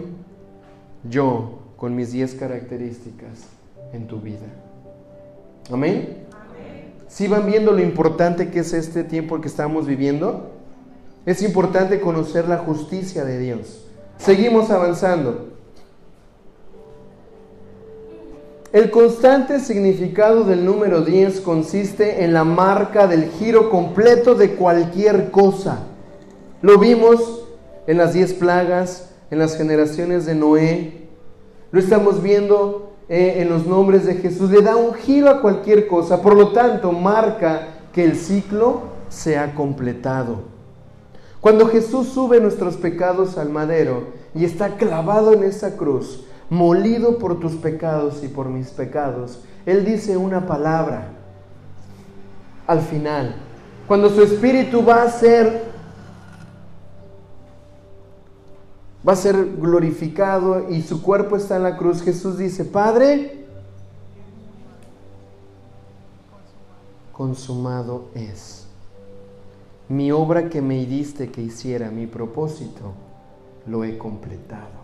[1.07, 3.39] yo con mis diez características
[3.93, 4.45] en tu vida.
[5.71, 6.25] Amén.
[7.07, 10.51] Si van viendo lo importante que es este tiempo que estamos viviendo,
[11.25, 13.85] es importante conocer la justicia de Dios.
[14.17, 15.53] Seguimos avanzando.
[18.73, 25.31] El constante significado del número 10 consiste en la marca del giro completo de cualquier
[25.31, 25.79] cosa.
[26.61, 27.45] Lo vimos
[27.87, 30.98] en las 10 plagas, en las generaciones de Noé.
[31.71, 34.49] Lo estamos viendo eh, en los nombres de Jesús.
[34.49, 36.21] Le da un giro a cualquier cosa.
[36.21, 40.43] Por lo tanto, marca que el ciclo se ha completado.
[41.41, 47.39] Cuando Jesús sube nuestros pecados al madero y está clavado en esa cruz, molido por
[47.39, 51.09] tus pecados y por mis pecados, Él dice una palabra
[52.67, 53.35] al final.
[53.87, 55.68] Cuando su espíritu va a ser
[59.09, 63.43] va a ser glorificado y su cuerpo está en la cruz, Jesús dice, Padre,
[67.11, 68.67] consumado es.
[69.87, 72.93] Mi obra que me diste que hiciera, mi propósito,
[73.65, 74.77] lo he completado.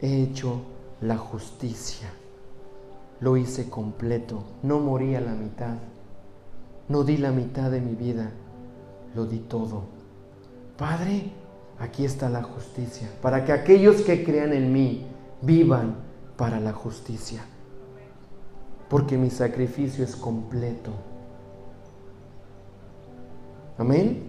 [0.00, 0.60] He hecho
[1.00, 2.12] la justicia.
[3.18, 4.44] Lo hice completo.
[4.62, 5.78] No morí la mitad.
[6.88, 8.30] No di la mitad de mi vida.
[9.16, 9.82] Lo di todo.
[10.76, 11.32] Padre,
[11.78, 13.08] aquí está la justicia.
[13.22, 15.06] Para que aquellos que crean en mí
[15.42, 15.96] vivan
[16.36, 17.44] para la justicia.
[18.88, 20.90] Porque mi sacrificio es completo.
[23.78, 24.24] Amén.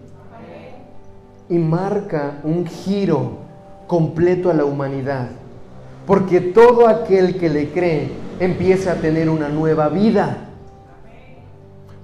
[1.50, 3.38] Y marca un giro
[3.88, 5.30] completo a la humanidad.
[6.08, 10.50] Porque todo aquel que le cree empieza a tener una nueva vida.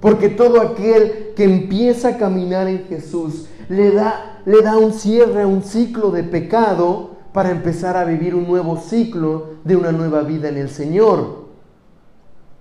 [0.00, 5.42] Porque todo aquel que empieza a caminar en Jesús le da, le da un cierre
[5.42, 10.22] a un ciclo de pecado para empezar a vivir un nuevo ciclo de una nueva
[10.22, 11.42] vida en el Señor.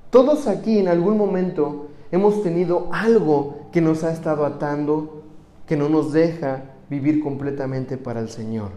[0.10, 5.24] Todos aquí en algún momento hemos tenido algo que nos ha estado atando,
[5.66, 8.72] que no nos deja vivir completamente para el Señor.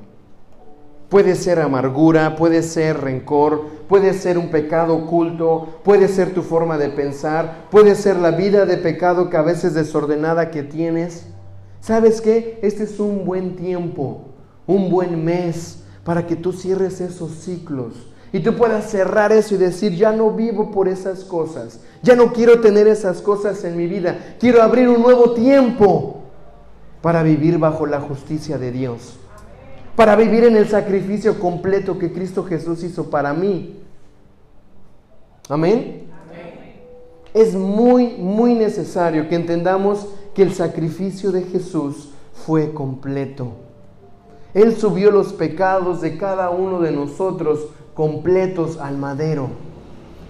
[1.09, 6.79] Puede ser amargura, puede ser rencor, puede ser un pecado oculto, puede ser tu forma
[6.79, 11.34] de pensar, puede ser la vida de pecado que a veces desordenada que tienes.
[11.85, 12.59] ¿Sabes qué?
[12.63, 14.23] Este es un buen tiempo,
[14.67, 17.93] un buen mes para que tú cierres esos ciclos
[18.33, 22.33] y tú puedas cerrar eso y decir, ya no vivo por esas cosas, ya no
[22.33, 26.23] quiero tener esas cosas en mi vida, quiero abrir un nuevo tiempo
[27.03, 29.19] para vivir bajo la justicia de Dios,
[29.95, 33.83] para vivir en el sacrificio completo que Cristo Jesús hizo para mí.
[35.51, 36.07] Amén.
[37.35, 42.11] Es muy, muy necesario que entendamos que el sacrificio de Jesús
[42.47, 43.53] fue completo.
[44.53, 49.49] Él subió los pecados de cada uno de nosotros completos al madero.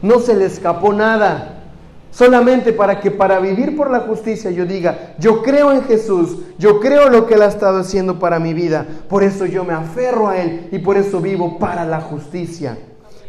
[0.02, 1.62] No se le escapó nada.
[2.10, 6.78] Solamente para que para vivir por la justicia yo diga, yo creo en Jesús, yo
[6.78, 10.28] creo lo que Él ha estado haciendo para mi vida, por eso yo me aferro
[10.28, 12.78] a Él y por eso vivo para la justicia,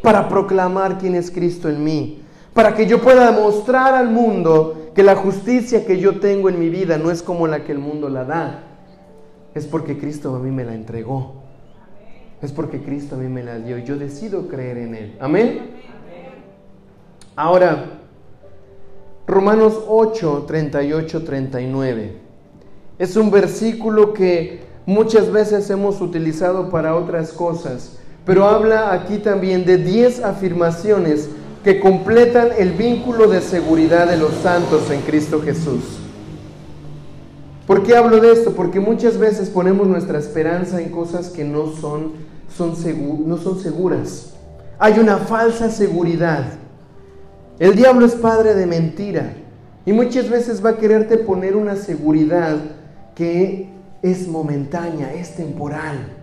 [0.03, 2.24] para proclamar quién es Cristo en mí,
[2.55, 6.69] para que yo pueda demostrar al mundo que la justicia que yo tengo en mi
[6.69, 8.63] vida no es como la que el mundo la da,
[9.53, 11.33] es porque Cristo a mí me la entregó.
[12.41, 13.77] Es porque Cristo a mí me la dio.
[13.79, 15.17] Yo decido creer en Él.
[15.19, 15.71] Amén.
[17.35, 17.99] Ahora,
[19.27, 22.17] Romanos 8, 38, 39.
[22.97, 29.65] Es un versículo que muchas veces hemos utilizado para otras cosas, pero habla aquí también
[29.65, 31.29] de 10 afirmaciones
[31.65, 35.97] que completan el vínculo de seguridad de los santos en Cristo Jesús.
[37.65, 38.51] ¿Por qué hablo de esto?
[38.51, 42.11] Porque muchas veces ponemos nuestra esperanza en cosas que no son,
[42.55, 42.75] son
[43.27, 44.35] no son seguras.
[44.77, 46.45] Hay una falsa seguridad.
[47.57, 49.33] El diablo es padre de mentira
[49.87, 52.57] y muchas veces va a quererte poner una seguridad
[53.15, 53.69] que
[54.03, 56.15] es momentánea, es temporal.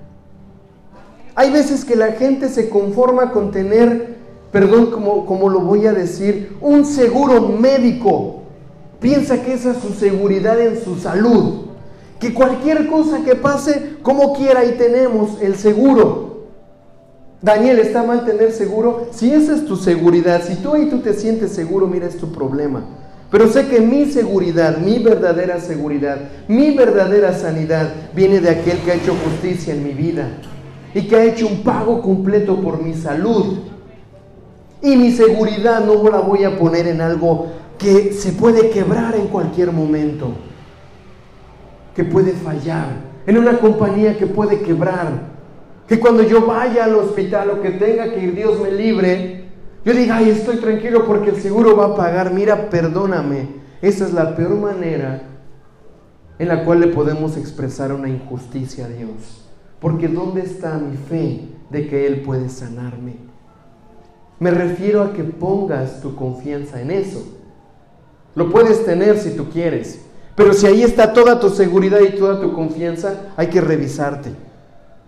[1.35, 4.12] Hay veces que la gente se conforma con tener,
[4.53, 8.43] perdón, como, lo voy a decir, un seguro médico
[9.03, 11.67] Piensa que esa es su seguridad en su salud.
[12.21, 16.45] Que cualquier cosa que pase, como quiera, ahí tenemos el seguro.
[17.43, 19.09] Daniel, ¿está mal tener seguro?
[19.11, 22.31] Si esa es tu seguridad, si tú ahí tú te sientes seguro, mira, es tu
[22.31, 22.85] problema.
[23.29, 28.93] Pero sé que mi seguridad, mi verdadera seguridad, mi verdadera sanidad viene de aquel que
[28.93, 30.29] ha hecho justicia en mi vida
[30.95, 33.59] y que ha hecho un pago completo por mi salud.
[34.83, 39.29] Y mi seguridad no la voy a poner en algo que se puede quebrar en
[39.29, 40.33] cualquier momento,
[41.95, 42.89] que puede fallar,
[43.27, 45.33] en una compañía que puede quebrar,
[45.87, 49.45] que cuando yo vaya al hospital o que tenga que ir, Dios me libre,
[49.85, 52.33] yo diga, ay, estoy tranquilo porque el seguro va a pagar.
[52.33, 53.63] Mira, perdóname.
[53.81, 55.23] Esa es la peor manera
[56.39, 59.49] en la cual le podemos expresar una injusticia a Dios.
[59.81, 63.32] Porque ¿dónde está mi fe de que Él puede sanarme?
[64.43, 67.23] Me refiero a que pongas tu confianza en eso.
[68.35, 70.01] Lo puedes tener si tú quieres,
[70.35, 74.31] pero si ahí está toda tu seguridad y toda tu confianza, hay que revisarte.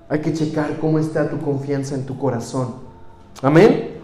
[0.08, 2.76] Hay que checar cómo está tu confianza en tu corazón.
[3.42, 3.94] Amén.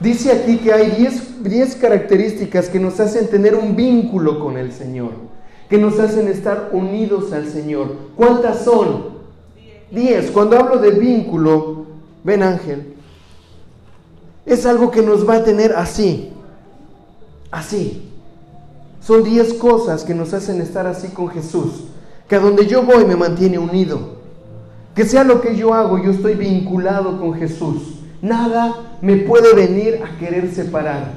[0.00, 1.08] Dice aquí que hay
[1.44, 5.12] 10 características que nos hacen tener un vínculo con el Señor,
[5.70, 7.94] que nos hacen estar unidos al Señor.
[8.16, 9.04] ¿Cuántas son?
[9.92, 10.32] 10.
[10.32, 11.86] Cuando hablo de vínculo,
[12.24, 12.95] ven Ángel,
[14.46, 16.32] es algo que nos va a tener así,
[17.50, 18.10] así.
[19.00, 21.84] Son 10 cosas que nos hacen estar así con Jesús,
[22.28, 24.16] que a donde yo voy me mantiene unido.
[24.94, 28.00] Que sea lo que yo hago, yo estoy vinculado con Jesús.
[28.22, 31.12] Nada me puede venir a querer separar.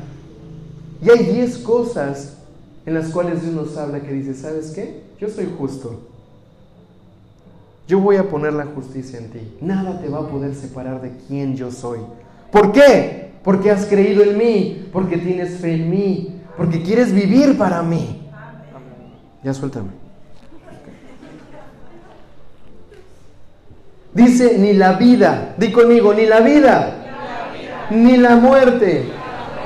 [1.02, 2.34] Y hay diez cosas
[2.86, 5.04] en las cuales Dios nos habla que dice, ¿sabes qué?
[5.20, 6.02] Yo soy justo.
[7.88, 9.40] Yo voy a poner la justicia en ti.
[9.62, 12.00] Nada te va a poder separar de quién yo soy.
[12.52, 13.32] ¿Por qué?
[13.44, 18.22] Porque has creído en mí, porque tienes fe en mí, porque quieres vivir para mí.
[19.44, 19.90] Ya suéltame.
[24.14, 26.96] Dice, ni la vida, di conmigo, ni la vida,
[27.92, 29.06] ni la muerte,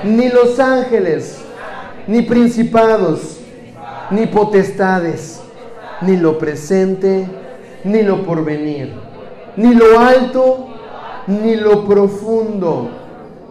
[0.03, 1.41] ni los ángeles,
[2.07, 3.39] ni principados,
[4.11, 5.41] ni potestades,
[6.01, 7.25] ni lo presente,
[7.85, 8.93] ni lo porvenir,
[9.55, 10.72] ni lo alto,
[11.27, 12.89] ni lo profundo,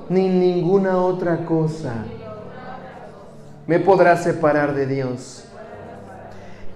[0.08, 1.94] ni ninguna otra cosa
[3.66, 5.44] me podrá separar de Dios.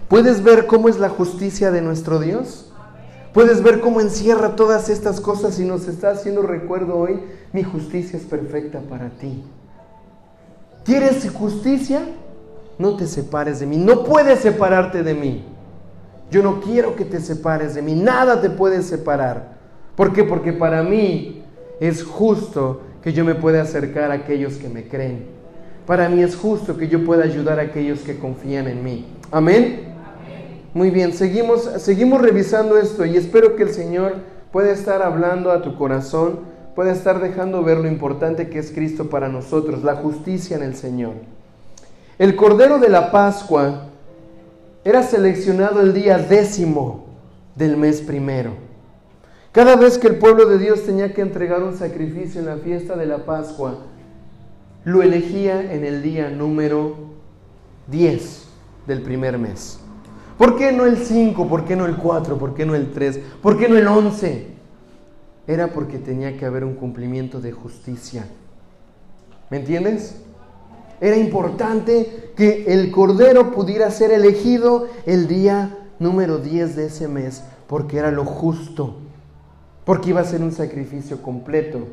[0.09, 2.73] ¿Puedes ver cómo es la justicia de nuestro Dios?
[3.33, 7.21] Puedes ver cómo encierra todas estas cosas y nos está haciendo recuerdo hoy,
[7.53, 9.45] mi justicia es perfecta para ti.
[10.85, 12.01] ¿Quieres justicia?
[12.79, 15.45] No te separes de mí, no puedes separarte de mí.
[16.31, 19.56] Yo no quiero que te separes de mí, nada te puede separar.
[19.97, 20.25] ¿Por qué?
[20.25, 21.43] Porque para mí
[21.81, 25.25] es justo que yo me pueda acercar a aquellos que me creen.
[25.87, 29.07] Para mí es justo que yo pueda ayudar a aquellos que confían en mí.
[29.31, 29.95] Amén.
[30.75, 34.17] Muy bien, seguimos, seguimos revisando esto y espero que el Señor
[34.53, 36.41] pueda estar hablando a tu corazón,
[36.75, 40.77] pueda estar dejando ver lo importante que es Cristo para nosotros, la justicia en el
[40.77, 41.15] Señor.
[42.19, 43.87] El Cordero de la Pascua
[44.85, 47.07] era seleccionado el día décimo
[47.55, 48.66] del mes primero.
[49.57, 52.95] Cada vez que el pueblo de Dios tenía que entregar un sacrificio en la fiesta
[52.95, 53.79] de la Pascua,
[54.85, 56.95] lo elegía en el día número
[57.87, 58.49] 10
[58.87, 59.79] del primer mes.
[60.37, 61.49] ¿Por qué no el 5?
[61.49, 62.37] ¿Por qué no el 4?
[62.37, 63.19] ¿Por qué no el 3?
[63.41, 64.47] ¿Por qué no el 11?
[65.47, 68.27] Era porque tenía que haber un cumplimiento de justicia.
[69.49, 70.17] ¿Me entiendes?
[71.01, 77.43] Era importante que el cordero pudiera ser elegido el día número 10 de ese mes,
[77.67, 78.97] porque era lo justo,
[79.87, 81.87] porque iba a ser un sacrificio completo.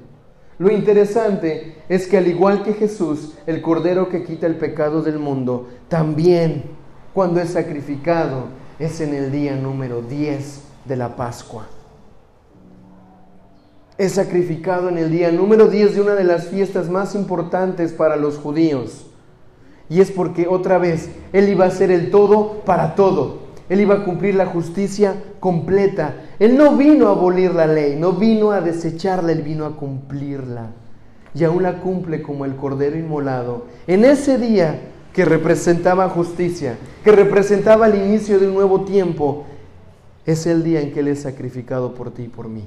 [0.57, 5.19] Lo interesante es que al igual que Jesús, el cordero que quita el pecado del
[5.19, 6.63] mundo, también
[7.13, 8.47] cuando es sacrificado
[8.79, 11.67] es en el día número 10 de la Pascua.
[13.99, 18.15] Es sacrificado en el día número 10 de una de las fiestas más importantes para
[18.15, 19.05] los judíos.
[19.87, 23.42] Y es porque otra vez Él iba a ser el todo para todo.
[23.73, 26.13] Él iba a cumplir la justicia completa.
[26.37, 30.67] Él no vino a abolir la ley, no vino a desecharla, Él vino a cumplirla.
[31.33, 33.65] Y aún la cumple como el Cordero Inmolado.
[33.87, 34.79] En ese día
[35.11, 39.45] que representaba justicia, que representaba el inicio de un nuevo tiempo,
[40.23, 42.65] es el día en que Él es sacrificado por ti y por mí.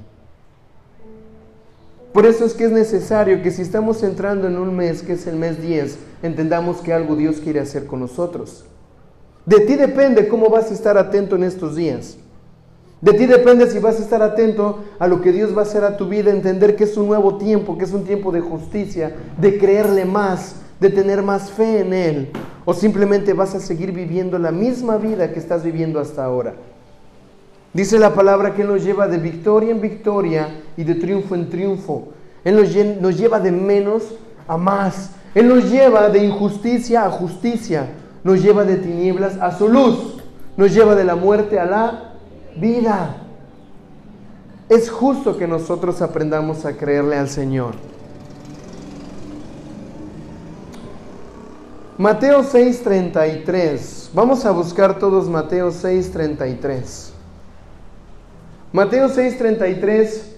[2.11, 5.25] Por eso es que es necesario que si estamos entrando en un mes, que es
[5.25, 8.65] el mes 10, entendamos que algo Dios quiere hacer con nosotros.
[9.47, 12.17] De ti depende cómo vas a estar atento en estos días.
[12.99, 15.85] De ti depende si vas a estar atento a lo que Dios va a hacer
[15.85, 19.15] a tu vida, entender que es un nuevo tiempo, que es un tiempo de justicia,
[19.39, 22.29] de creerle más, de tener más fe en Él,
[22.65, 26.53] o simplemente vas a seguir viviendo la misma vida que estás viviendo hasta ahora.
[27.71, 32.09] Dice la palabra que nos lleva de victoria en victoria y de triunfo en triunfo.
[32.43, 34.13] Él nos lleva de menos
[34.45, 35.11] a más.
[35.33, 37.87] Él nos lleva de injusticia a justicia.
[38.27, 40.17] Nos lleva de tinieblas a su luz.
[40.57, 42.11] Nos lleva de la muerte a la
[42.57, 43.15] vida.
[44.67, 47.75] Es justo que nosotros aprendamos a creerle al Señor.
[51.97, 54.09] Mateo 6:33.
[54.13, 57.13] Vamos a buscar todos Mateo 6:33.
[58.73, 60.35] Mateo 6:33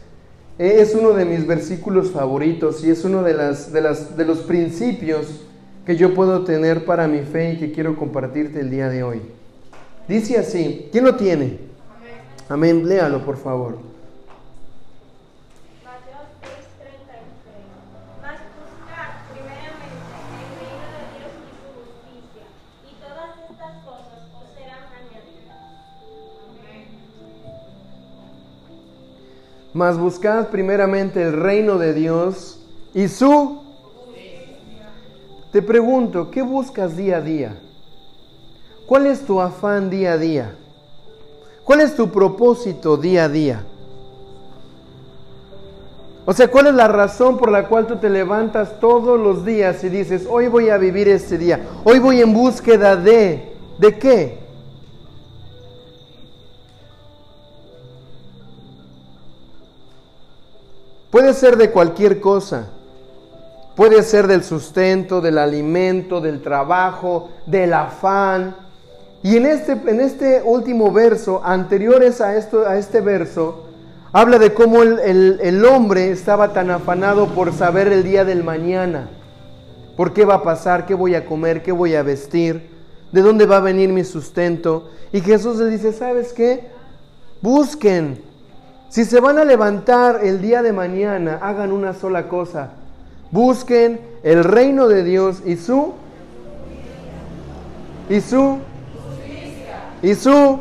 [0.59, 4.41] es uno de mis versículos favoritos y es uno de, las, de, las, de los
[4.41, 5.48] principios
[5.89, 9.23] que yo puedo tener para mi fe y que quiero compartirte el día de hoy.
[10.07, 11.57] Dice así, ¿quién lo tiene?
[12.47, 13.79] Amén, léalo por favor.
[29.73, 32.63] Mas buscad primeramente el reino de Dios
[32.93, 33.68] y su...
[35.51, 37.59] Te pregunto, ¿qué buscas día a día?
[38.85, 40.55] ¿Cuál es tu afán día a día?
[41.63, 43.63] ¿Cuál es tu propósito día a día?
[46.25, 49.83] O sea, ¿cuál es la razón por la cual tú te levantas todos los días
[49.83, 54.39] y dices, hoy voy a vivir este día, hoy voy en búsqueda de, ¿de qué?
[61.09, 62.69] Puede ser de cualquier cosa.
[63.79, 68.53] Puede ser del sustento, del alimento, del trabajo, del afán.
[69.23, 73.67] Y en este, en este último verso, anteriores a, esto, a este verso,
[74.11, 79.07] habla de cómo el, el hombre estaba tan afanado por saber el día del mañana.
[79.95, 80.85] ¿Por qué va a pasar?
[80.85, 81.63] ¿Qué voy a comer?
[81.63, 82.69] ¿Qué voy a vestir?
[83.13, 84.89] ¿De dónde va a venir mi sustento?
[85.13, 86.67] Y Jesús le dice, ¿sabes qué?
[87.41, 88.21] Busquen
[88.89, 92.71] si se van a levantar el día de mañana, hagan una sola cosa.
[93.31, 95.93] Busquen el reino de Dios y su
[98.09, 98.57] y su
[100.01, 100.59] y su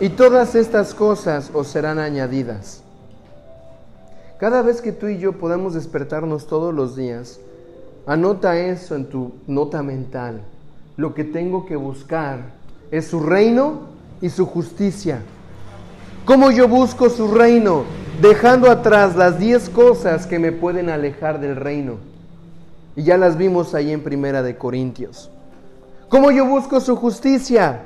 [0.00, 2.82] y todas estas cosas os serán añadidas.
[4.38, 7.40] Cada vez que tú y yo podamos despertarnos todos los días,
[8.06, 10.42] anota eso en tu nota mental.
[10.96, 12.40] Lo que tengo que buscar
[12.90, 13.88] es su reino
[14.20, 15.22] y su justicia.
[16.24, 17.84] ¿Cómo yo busco su reino?
[18.22, 21.98] Dejando atrás las diez cosas que me pueden alejar del reino.
[22.96, 25.30] Y ya las vimos ahí en Primera de Corintios.
[26.08, 27.82] ¿Cómo yo busco su justicia?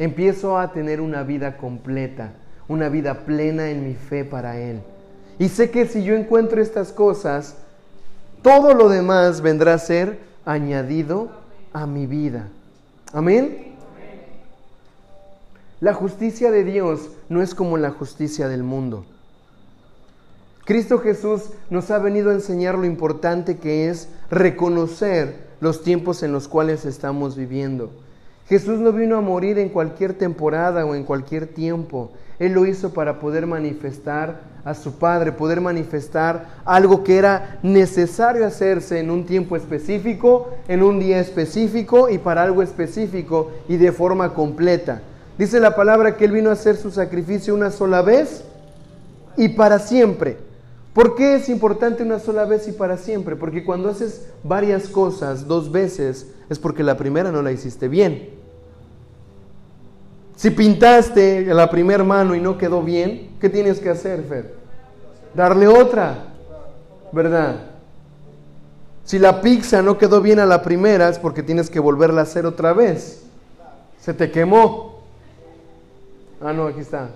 [0.00, 2.32] Empiezo a tener una vida completa,
[2.66, 4.80] una vida plena en mi fe para Él.
[5.38, 7.54] Y sé que si yo encuentro estas cosas,
[8.42, 11.28] todo lo demás vendrá a ser añadido
[11.72, 12.48] a mi vida.
[13.12, 13.73] Amén.
[15.84, 19.04] La justicia de Dios no es como la justicia del mundo.
[20.64, 26.32] Cristo Jesús nos ha venido a enseñar lo importante que es reconocer los tiempos en
[26.32, 27.90] los cuales estamos viviendo.
[28.48, 32.12] Jesús no vino a morir en cualquier temporada o en cualquier tiempo.
[32.38, 38.46] Él lo hizo para poder manifestar a su Padre, poder manifestar algo que era necesario
[38.46, 43.92] hacerse en un tiempo específico, en un día específico y para algo específico y de
[43.92, 45.02] forma completa.
[45.38, 48.44] Dice la palabra que Él vino a hacer su sacrificio una sola vez
[49.36, 50.38] y para siempre.
[50.92, 53.34] ¿Por qué es importante una sola vez y para siempre?
[53.34, 58.30] Porque cuando haces varias cosas dos veces es porque la primera no la hiciste bien.
[60.36, 64.54] Si pintaste la primera mano y no quedó bien, ¿qué tienes que hacer, Fer?
[65.34, 66.26] Darle otra,
[67.10, 67.56] ¿verdad?
[69.04, 72.24] Si la pizza no quedó bien a la primera es porque tienes que volverla a
[72.24, 73.22] hacer otra vez.
[74.00, 74.93] Se te quemó.
[76.44, 77.08] Ah, no, aquí está.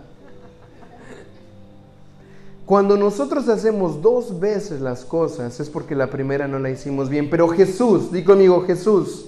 [2.65, 7.29] Cuando nosotros hacemos dos veces las cosas es porque la primera no la hicimos bien.
[7.29, 9.27] Pero Jesús, di conmigo, Jesús,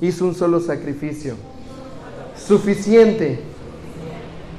[0.00, 1.34] hizo un solo sacrificio.
[2.36, 3.40] Suficiente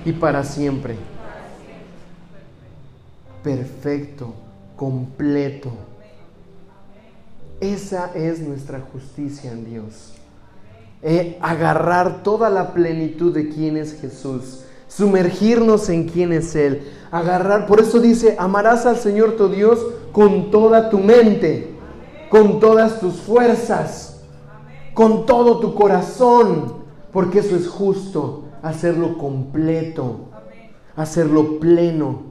[0.03, 0.97] y para siempre.
[3.41, 4.34] Perfecto,
[4.76, 5.72] completo.
[7.62, 10.18] Esa es nuestra justicia en Dios.
[11.02, 17.68] Eh, agarrar toda la plenitud de quién es Jesús, sumergirnos en quién es Él, agarrar,
[17.68, 19.80] por eso dice, amarás al Señor tu Dios
[20.12, 21.74] con toda tu mente,
[22.30, 24.20] con todas tus fuerzas,
[24.93, 26.74] con todo tu corazón,
[27.14, 30.26] porque eso es justo, hacerlo completo,
[30.97, 32.24] hacerlo pleno.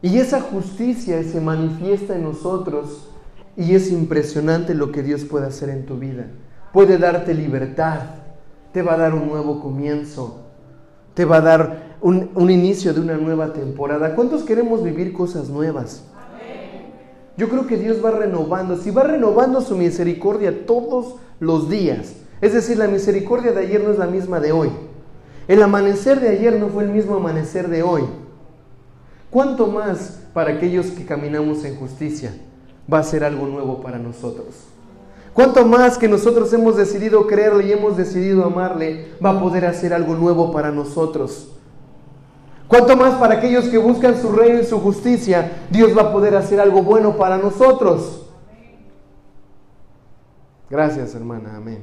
[0.00, 3.10] Y esa justicia se manifiesta en nosotros
[3.54, 6.30] y es impresionante lo que Dios puede hacer en tu vida
[6.76, 8.00] puede darte libertad,
[8.70, 10.42] te va a dar un nuevo comienzo,
[11.14, 14.14] te va a dar un, un inicio de una nueva temporada.
[14.14, 16.04] ¿Cuántos queremos vivir cosas nuevas?
[17.38, 22.12] Yo creo que Dios va renovando, si va renovando su misericordia todos los días.
[22.42, 24.68] Es decir, la misericordia de ayer no es la misma de hoy.
[25.48, 28.02] El amanecer de ayer no fue el mismo amanecer de hoy.
[29.30, 32.34] ¿Cuánto más para aquellos que caminamos en justicia
[32.92, 34.75] va a ser algo nuevo para nosotros?
[35.36, 39.92] ¿Cuánto más que nosotros hemos decidido creerle y hemos decidido amarle va a poder hacer
[39.92, 41.52] algo nuevo para nosotros?
[42.66, 46.34] ¿Cuánto más para aquellos que buscan su reino y su justicia, Dios va a poder
[46.36, 48.26] hacer algo bueno para nosotros?
[50.70, 51.58] Gracias, hermana.
[51.58, 51.82] Amén.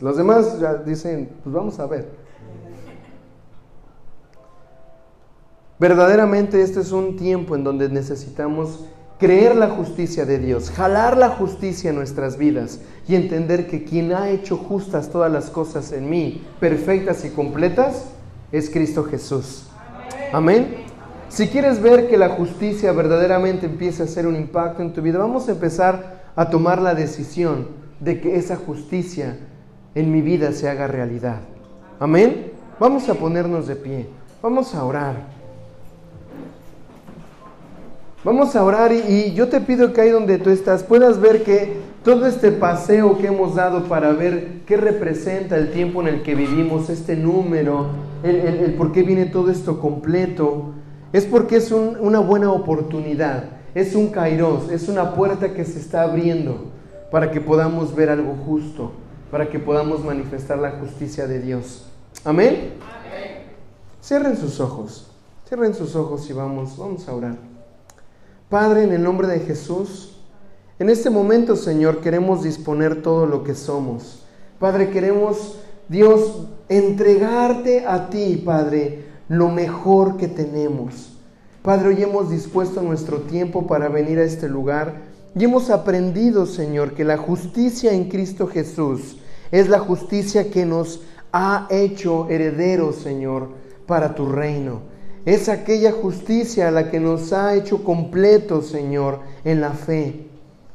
[0.00, 2.08] Los demás ya dicen, pues vamos a ver.
[5.78, 8.86] Verdaderamente este es un tiempo en donde necesitamos
[9.20, 14.14] creer la justicia de Dios, jalar la justicia en nuestras vidas y entender que quien
[14.14, 18.06] ha hecho justas todas las cosas en mí, perfectas y completas,
[18.50, 19.66] es Cristo Jesús.
[20.32, 20.74] Amén.
[21.28, 25.18] Si quieres ver que la justicia verdaderamente empiece a hacer un impacto en tu vida,
[25.18, 27.68] vamos a empezar a tomar la decisión
[28.00, 29.38] de que esa justicia
[29.94, 31.40] en mi vida se haga realidad.
[32.00, 32.52] Amén.
[32.80, 34.08] Vamos a ponernos de pie.
[34.42, 35.39] Vamos a orar.
[38.22, 41.78] Vamos a orar y, yo te pido que ahí donde tú estás puedas ver que
[42.04, 46.34] todo este paseo que hemos dado para ver qué representa el tiempo en el que
[46.34, 47.86] vivimos, este número,
[48.22, 50.66] el, por qué viene todo esto completo,
[51.14, 53.44] es porque es una buena oportunidad,
[53.74, 56.66] es un kairos, es una puerta que se está abriendo
[57.10, 58.92] para que podamos ver algo justo,
[59.30, 61.86] para que podamos manifestar la justicia de Dios.
[62.22, 62.74] Amén.
[62.82, 63.44] Amén.
[64.02, 65.10] Cierren sus ojos,
[65.48, 67.49] cierren sus ojos y vamos, vamos a orar.
[68.50, 70.16] Padre, en el nombre de Jesús,
[70.80, 74.24] en este momento, Señor, queremos disponer todo lo que somos.
[74.58, 81.16] Padre, queremos, Dios, entregarte a ti, Padre, lo mejor que tenemos.
[81.62, 84.94] Padre, hoy hemos dispuesto nuestro tiempo para venir a este lugar
[85.36, 89.18] y hemos aprendido, Señor, que la justicia en Cristo Jesús
[89.52, 93.50] es la justicia que nos ha hecho herederos, Señor,
[93.86, 94.89] para tu reino.
[95.26, 100.26] Es aquella justicia la que nos ha hecho completos, Señor, en la fe.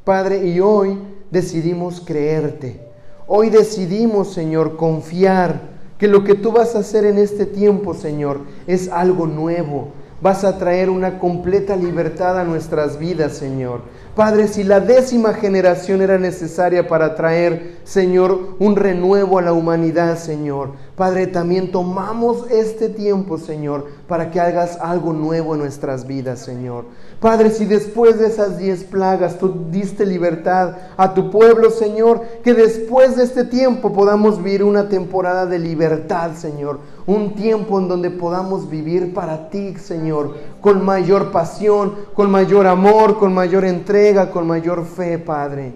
[0.04, 1.00] Padre, y hoy
[1.32, 2.80] decidimos creerte.
[3.28, 8.42] Hoy decidimos, Señor, confiar que lo que tú vas a hacer en este tiempo, Señor,
[8.68, 9.90] es algo nuevo.
[10.22, 13.82] Vas a traer una completa libertad a nuestras vidas, Señor.
[14.16, 20.18] Padre, si la décima generación era necesaria para traer, Señor, un renuevo a la humanidad,
[20.18, 20.70] Señor.
[20.96, 26.86] Padre, también tomamos este tiempo, Señor, para que hagas algo nuevo en nuestras vidas, Señor.
[27.20, 32.54] Padre, si después de esas diez plagas tú diste libertad a tu pueblo, Señor, que
[32.54, 36.80] después de este tiempo podamos vivir una temporada de libertad, Señor.
[37.08, 43.20] Un tiempo en donde podamos vivir para ti, Señor, con mayor pasión, con mayor amor,
[43.20, 45.74] con mayor entrega, con mayor fe, Padre.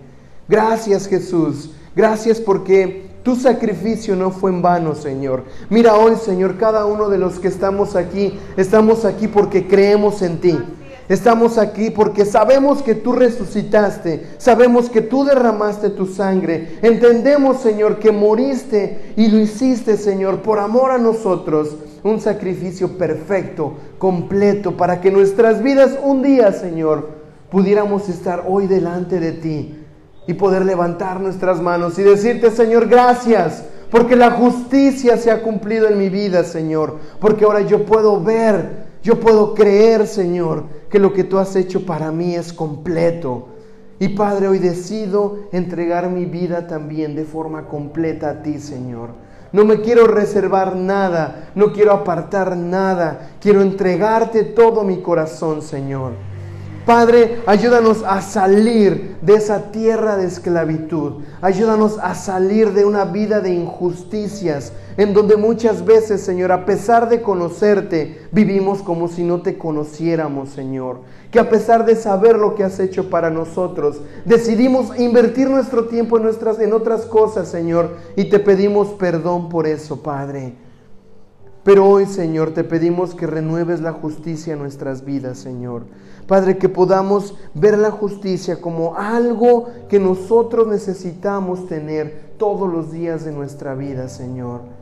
[0.48, 1.72] Gracias, Jesús.
[1.96, 5.44] Gracias porque tu sacrificio no fue en vano, Señor.
[5.70, 10.40] Mira hoy, Señor, cada uno de los que estamos aquí, estamos aquí porque creemos en
[10.40, 10.58] ti.
[11.10, 16.78] Estamos aquí porque sabemos que tú resucitaste, sabemos que tú derramaste tu sangre.
[16.84, 21.76] Entendemos, Señor, que moriste y lo hiciste, Señor, por amor a nosotros.
[22.04, 27.10] Un sacrificio perfecto, completo, para que nuestras vidas un día, Señor,
[27.50, 29.84] pudiéramos estar hoy delante de ti
[30.28, 35.88] y poder levantar nuestras manos y decirte, Señor, gracias, porque la justicia se ha cumplido
[35.88, 41.14] en mi vida, Señor, porque ahora yo puedo ver, yo puedo creer, Señor, que lo
[41.14, 43.48] que tú has hecho para mí es completo.
[44.00, 49.10] Y Padre, hoy decido entregar mi vida también de forma completa a ti, Señor.
[49.52, 56.14] No me quiero reservar nada, no quiero apartar nada, quiero entregarte todo mi corazón, Señor.
[56.86, 61.24] Padre, ayúdanos a salir de esa tierra de esclavitud.
[61.42, 67.08] Ayúdanos a salir de una vida de injusticias, en donde muchas veces, Señor, a pesar
[67.08, 71.00] de conocerte, vivimos como si no te conociéramos, Señor.
[71.32, 76.18] Que a pesar de saber lo que has hecho para nosotros, decidimos invertir nuestro tiempo
[76.18, 76.30] en,
[76.60, 80.56] en otras cosas, Señor, y te pedimos perdón por eso, Padre.
[81.64, 85.84] Pero hoy, Señor, te pedimos que renueves la justicia en nuestras vidas, Señor.
[86.28, 93.24] Padre, que podamos ver la justicia como algo que nosotros necesitamos tener todos los días
[93.24, 94.79] de nuestra vida, Señor.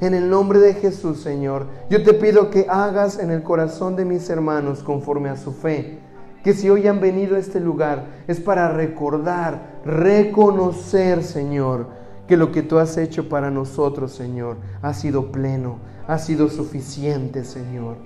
[0.00, 4.06] En el nombre de Jesús, Señor, yo te pido que hagas en el corazón de
[4.06, 5.98] mis hermanos conforme a su fe.
[6.42, 11.88] Que si hoy han venido a este lugar es para recordar, reconocer, Señor,
[12.26, 17.44] que lo que tú has hecho para nosotros, Señor, ha sido pleno, ha sido suficiente,
[17.44, 17.96] Señor.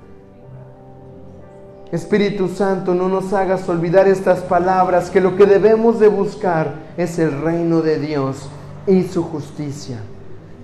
[1.92, 7.20] Espíritu Santo, no nos hagas olvidar estas palabras, que lo que debemos de buscar es
[7.20, 8.48] el reino de Dios
[8.88, 10.00] y su justicia.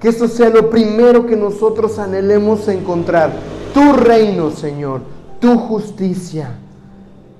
[0.00, 3.30] Que eso sea lo primero que nosotros anhelemos encontrar.
[3.74, 5.02] Tu reino, Señor,
[5.38, 6.56] tu justicia.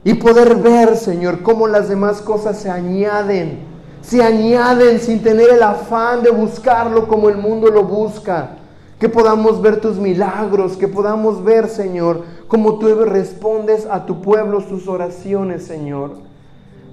[0.05, 3.61] Y poder ver, Señor, cómo las demás cosas se añaden.
[4.03, 8.57] Se añaden sin tener el afán de buscarlo como el mundo lo busca.
[8.99, 14.61] Que podamos ver tus milagros, que podamos ver, Señor, cómo tú respondes a tu pueblo
[14.61, 16.19] sus oraciones, Señor.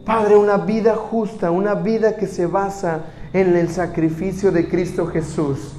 [0.06, 3.02] Padre, una vida justa, una vida que se basa
[3.34, 5.74] en el sacrificio de Cristo Jesús.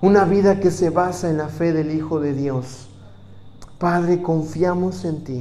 [0.00, 2.88] Una vida que se basa en la fe del Hijo de Dios.
[3.78, 5.38] Padre, confiamos en ti.